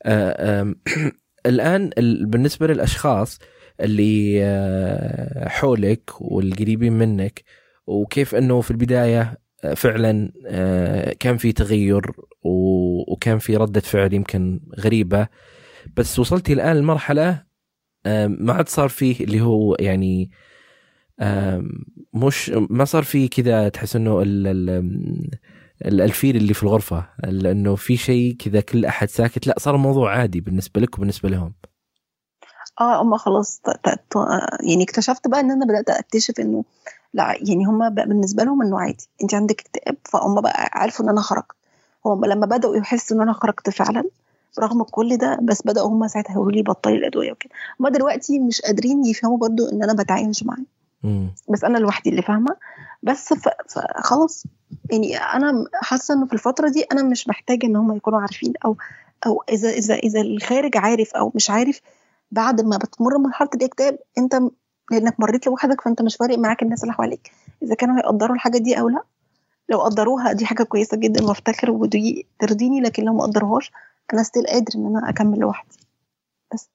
[0.04, 0.74] آه
[1.46, 1.90] الآن
[2.26, 3.40] بالنسبة للأشخاص
[3.80, 7.44] اللي آه، حولك والقريبين منك
[7.88, 9.38] وكيف إنه في البداية
[9.76, 12.12] فعلا آه، كان في تغير
[12.44, 15.28] وكان في ردة فعل يمكن غريبة.
[15.98, 17.44] بس وصلتي الآن لمرحلة
[18.28, 20.32] ما عاد صار فيه اللي هو يعني
[22.14, 24.22] مش ما صار في كذا تحس إنه
[25.86, 29.48] الفيل اللي في الغرفة لأنه في شيء كذا كل أحد ساكت.
[29.48, 31.54] لا صار الموضوع عادي بالنسبة لك وبالنسبة لهم.
[32.82, 33.62] آه أما خلاص
[34.70, 36.64] يعني اكتشفت بقى إن أنا بدأت أكتشف إنه
[37.14, 39.08] لا يعني هم بالنسبة لهم إنه عادي.
[39.24, 41.52] انت عندك اكتئاب فهم بقى عرفوا إن أنا خرجت.
[42.06, 44.04] هم لما بدأوا يحسوا إن أنا خرجت فعلا
[44.60, 47.52] رغم كل ده بس بدأوا هم ساعتها يقولوا لي بطلي الأدوية وكده.
[47.80, 50.64] هم دلوقتي مش قادرين يفهموا برضو إن أنا بتعايش معاه
[51.50, 52.56] بس أنا لوحدي اللي فاهمة.
[53.04, 53.34] بس
[53.70, 54.44] فخلاص
[54.92, 58.78] يعني أنا حاسة إنه في الفترة دي أنا مش محتاجة إن هم يكونوا عارفين أو
[59.26, 61.82] أو إذا إذا إذا الخارج عارف أو مش عارف
[62.32, 64.40] بعد ما بتمر مرحلة الاكتئاب أنت
[64.92, 67.32] لأنك مريت لوحدك فأنت مش فارق معاك الناس اللي حواليك.
[67.64, 69.04] إذا كانوا هيقدروا الحاجة دي أو لا
[69.70, 73.72] لو قدروها دي حاجة كويسة جدا وافتكر ودي ترضيني لكن لو ما قدروهاش
[74.14, 75.78] أنا ستيل قادر إن أنا أكمل لوحدي.
[76.54, 76.70] بس.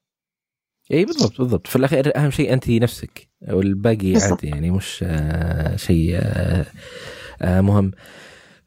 [0.93, 1.67] اي بالضبط بالضبط.
[1.67, 6.67] في الاخير أهم شيء أنت نفسك والباقي عادي يعني مش آه شيء آه
[7.43, 7.91] آه مهم.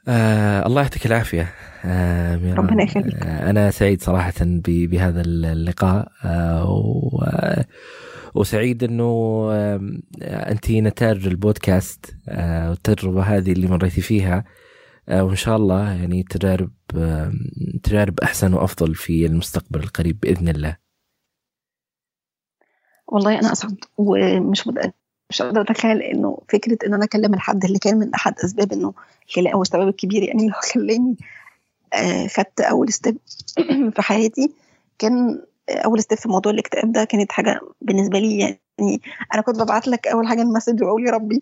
[0.08, 1.54] آه الله يعطيك العافية.
[1.86, 3.16] آه ربنا يخليك.
[3.16, 4.34] آه أنا سعيد صراحة
[4.68, 6.12] بهذا اللقاء.
[6.26, 7.66] آه
[8.40, 9.50] وسعيد إنه
[10.22, 12.16] أنت نتاج البودكاست
[12.70, 14.46] والتجربه هذه اللي مريتي فيها
[15.10, 16.72] آه، وإن شاء الله يعني تجارب
[17.84, 20.78] تجارب أحسن وأفضل في المستقبل القريب بإذن الله.
[23.08, 24.68] والله أنا اسعد ومش
[25.30, 28.94] مش قادرة أتخيل إنه فكرة ان أنا أكلم الحد اللي كان من أحد أسباب إنه
[29.38, 31.18] أو السبب الكبير يعني اللي هو خلاني
[31.94, 33.18] آه، خدت أول step
[33.96, 34.54] في حياتي
[35.00, 38.39] كان أول step في موضوع الاكتئاب ده كانت حاجة بالنسبة لي
[38.80, 39.01] يعني
[39.34, 41.41] أنا كنت ببعت لك أول حاجة ال message وأقول يا ربي.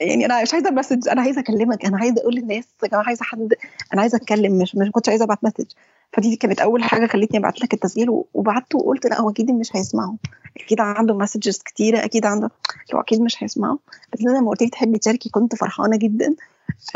[0.00, 3.04] يعني أنا مش عايزة ال message أنا عايزة أكلمك أنا عايزة أقول للناس يا جماعة
[3.06, 3.54] عايزة حد
[3.94, 5.66] أنا عايزة أتكلم مش مش كنتش عايزة أبعت message
[6.12, 10.16] فدي كانت أول حاجة خلتني أبعت لك التسجيل وبعته وقلت لا هو أكيد مش هيسمعه.
[10.56, 12.50] أكيد عنده messages كتيرة أكيد عنده
[12.92, 13.78] لو أكيد مش هيسمعه.
[14.12, 16.34] بس أنا لما قلت لي تحبي تشاركي كنت فرحانة جدا.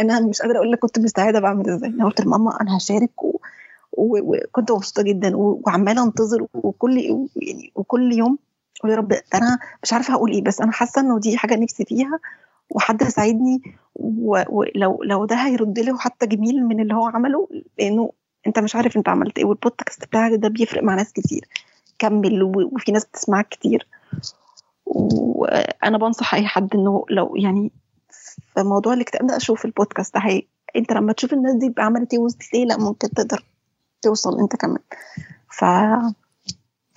[0.00, 1.90] أنا مش قادرة أقول لك كنت مستعدة بعمل إزاي.
[1.90, 3.38] أنا قلت لماما أنا هشارك و...
[3.92, 6.98] وكنت مبسوطة جدا وعمالة انتظر وكل
[7.36, 8.38] يعني وكل يوم
[8.80, 11.84] أقول يا رب أنا مش عارفة هقول إيه بس أنا حاسة إنه دي حاجة نفسي
[11.84, 12.18] فيها
[12.70, 13.62] وحد ساعدني
[13.94, 18.12] ولو لو ده هيرد له حتى جميل من اللي هو عمله لأنه
[18.46, 21.48] أنت مش عارف أنت عملت إيه والبودكاست بتاعك ده بيفرق مع ناس كتير.
[21.98, 23.86] كمل وفي ناس بتسمعك كتير.
[24.86, 27.72] وأنا بنصح أي حد إنه لو يعني
[28.54, 30.42] في موضوع الاكتئاب ده أشوف البودكاست ده
[30.76, 33.44] أنت لما تشوف الناس دي عملت إيه وصلت إيه لأ ممكن تقدر
[34.02, 34.78] توصل انت كمان.
[35.50, 35.64] ف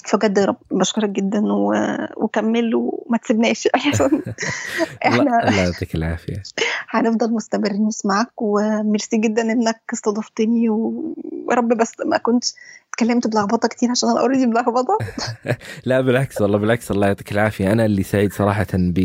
[0.06, 1.74] فبجد رب بشكرك جدا و...
[2.18, 3.68] وكمل وما تسيبناش.
[3.76, 4.22] عشان
[5.08, 6.44] إحنا الله يعطيك العافية.
[6.90, 12.54] هنفضل مستمرين نسمعك وميرسي جدا إنك استضفتني ويا رب بس ما كنتش
[12.90, 14.98] اتكلمت بلخبطة كتير عشان أنا اوريدي بلخبطه
[15.86, 17.72] لا بالعكس والله بالعكس الله يعطيك العافية.
[17.72, 19.00] أنا اللي سعيد صراحة ب...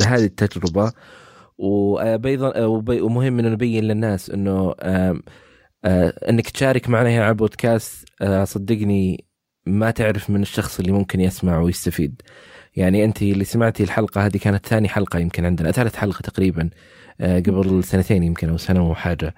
[0.00, 0.92] بهذه التجربة.
[1.58, 2.64] وبيضا
[3.00, 4.74] ومهم إنه نبين للناس إنه
[5.84, 8.08] إنك تشارك معنا على البودكاست
[8.44, 9.24] صدقني
[9.66, 12.22] ما تعرف من الشخص اللي ممكن يسمع ويستفيد.
[12.76, 16.70] يعني أنت اللي سمعتي الحلقة هذه كانت ثاني حلقة يمكن عندنا ثالث حلقة تقريبا
[17.20, 19.34] قبل سنتين يمكن أو سنة وحاجه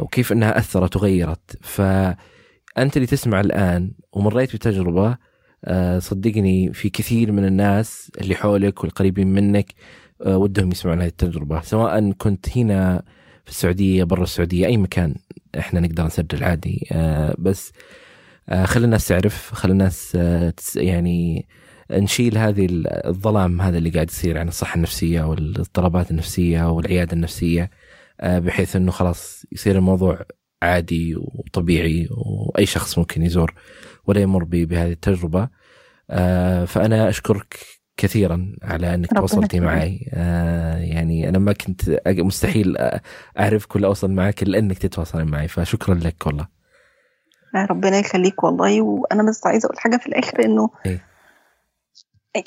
[0.00, 1.56] وكيف إنها أثرت وغيرت.
[1.62, 5.18] فأنت اللي تسمع الآن ومريت بتجربة
[5.98, 9.74] صدقني في كثير من الناس اللي حولك والقريبين منك
[10.26, 13.02] ودهم يسمعون هذه التجربة سواء كنت هنا
[13.50, 15.14] السعوديه برا السعودية أي مكان
[15.58, 16.88] إحنا نقدر نسجل عادي.
[17.38, 17.72] بس
[18.64, 20.18] خلي الناس تعرف خلي الناس
[20.76, 21.48] يعني
[21.90, 27.70] نشيل هذه الظلام هذا اللي قاعد يصير عن الصحة النفسية والاضطرابات النفسية والعيادة النفسية
[28.22, 30.24] بحيث إنه خلاص يصير الموضوع
[30.62, 33.54] عادي وطبيعي وأي شخص ممكن يزور
[34.06, 35.48] ولا يمر بهذه التجربة.
[36.66, 40.10] فأنا أشكرك كثيرا على إنك تواصلتي معي.
[40.14, 42.76] آه يعني أنا ما كنت مستحيل
[43.38, 46.48] اعرفك ولا أوصل معك إلا إنك تتواصلين معي فشكرا لك والله.
[47.70, 51.04] ربنا يخليك والله وأنا بس عايزة أقول حاجة في الآخر إنه إيه؟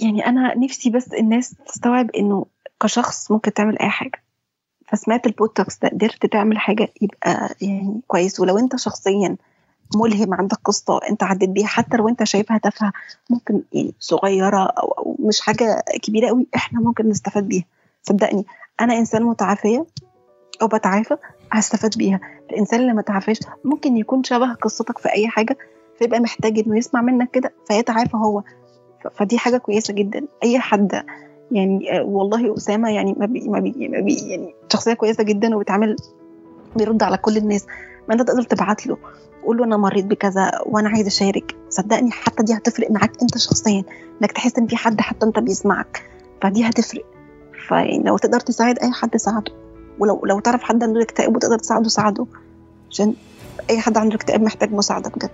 [0.01, 2.45] يعني أنا نفسي بس الناس تستوعب إنه
[2.81, 4.23] كشخص ممكن تعمل أي حاجة.
[4.87, 8.39] فسمعت البودكاست ده قدرت تعمل حاجة يبقى يعني كويس.
[8.39, 9.37] ولو أنت شخصيا
[9.95, 12.93] ملهم عندك قصة أنت عديت بيها حتى لو أنت شايفها تافهة
[13.29, 17.65] ممكن يعني صغيرة أو, أو مش حاجة كبيرة قوي إحنا ممكن نستفاد بيها.
[18.03, 18.45] صدقني
[18.81, 19.85] أنا إنسان متعافية
[20.61, 21.17] أو بتعافى
[21.51, 22.19] هستفاد بيها.
[22.51, 25.57] الإنسان اللي ما تعافاش ممكن يكون شبه قصتك في أي حاجة
[25.99, 28.43] فيبقى محتاج إنه يسمع منك كده فيتعافى هو.
[29.15, 30.25] فدي حاجة كويسة جدا.
[30.43, 31.03] أي حد
[31.51, 35.95] يعني والله أسامة يعني ما بي ما بي ما بي يعني شخصية كويسة جدا وبيتعامل
[36.75, 37.65] بيرد على كل الناس.
[38.09, 38.97] ما أنت تقدر تبعت له.
[39.45, 41.55] قول له أنا مريت بكذا وأنا عايز أشارك.
[41.69, 43.83] صدقني حتى دي هتفرق معاك أنت شخصيا
[44.21, 46.09] إنك تحس إن في حد حتى أنت بيسمعك.
[46.41, 47.05] فدي هتفرق.
[47.67, 49.51] فلو تقدر تساعد أي حد ساعده.
[49.99, 52.25] ولو لو تعرف حد عنده اكتئاب وتقدر تساعده ساعده.
[52.91, 53.13] عشان
[53.69, 55.29] أي حد عنده اكتئاب محتاج مساعدة بجد.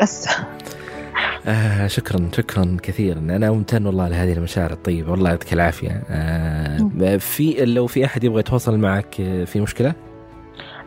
[0.00, 0.28] بس.
[1.46, 3.18] آه شكرا شكرا كثيرا.
[3.18, 5.10] أنا ممتن والله لهذه المشاعر الطيبة.
[5.10, 6.02] والله يعطيك العافية.
[6.10, 9.14] آه في لو في أحد يبغى يتواصل معك
[9.46, 9.94] في مشكلة؟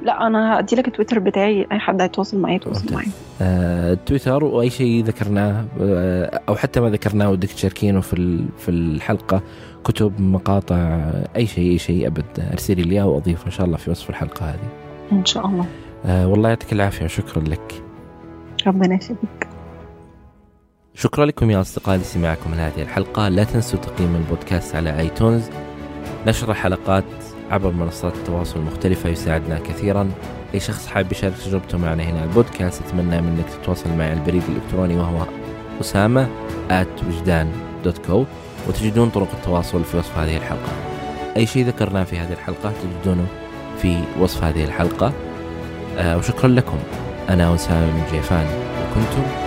[0.02, 3.06] لا أنا هدي لك التويتر بتاعي أي حد هيتواصل معي يتواصل معي.
[3.42, 9.42] آه، تويتر وأي شيء ذكرناه آه، أو حتى ما ذكرناه ودك تشاركينه في في الحلقة
[9.84, 12.26] كتب مقاطع أي شيء أي شيء أبد.
[12.52, 14.70] ارسلي لي إياه وأضيفه إن شاء الله في وصف الحلقة هذه.
[15.12, 15.66] إن شاء الله.
[16.06, 17.84] آه والله يعطيك العافية وشكرا لك.
[18.68, 19.48] ربنا يخليك.
[20.96, 23.30] شكرا لكم يا اصدقائي لسماعكم من هذه الحلقة.
[23.30, 25.50] لا تنسوا تقييم البودكاست على آيتونز.
[26.28, 27.04] نشر الحلقات
[27.54, 30.12] عبر منصات التواصل المختلفة يساعدنا كثيرا.
[30.54, 34.96] أي شخص حاب يشارك تجربته معنا هنا البودكاست أتمنى منك تتواصل معي على البريد الإلكتروني
[34.96, 35.26] وهو
[35.82, 36.28] أسامة
[36.70, 37.52] at وجدان
[37.84, 38.26] دوت كو
[38.68, 40.72] وتجدون طرق التواصل في وصف هذه الحلقة.
[41.38, 43.26] أي شيء ذكرناه في هذه الحلقة تجدونه
[43.82, 45.14] في وصف هذه الحلقة.
[45.98, 46.78] آه وشكرا لكم.
[47.30, 48.46] أنا أسامة من جيفان.
[48.82, 49.43] وكنتم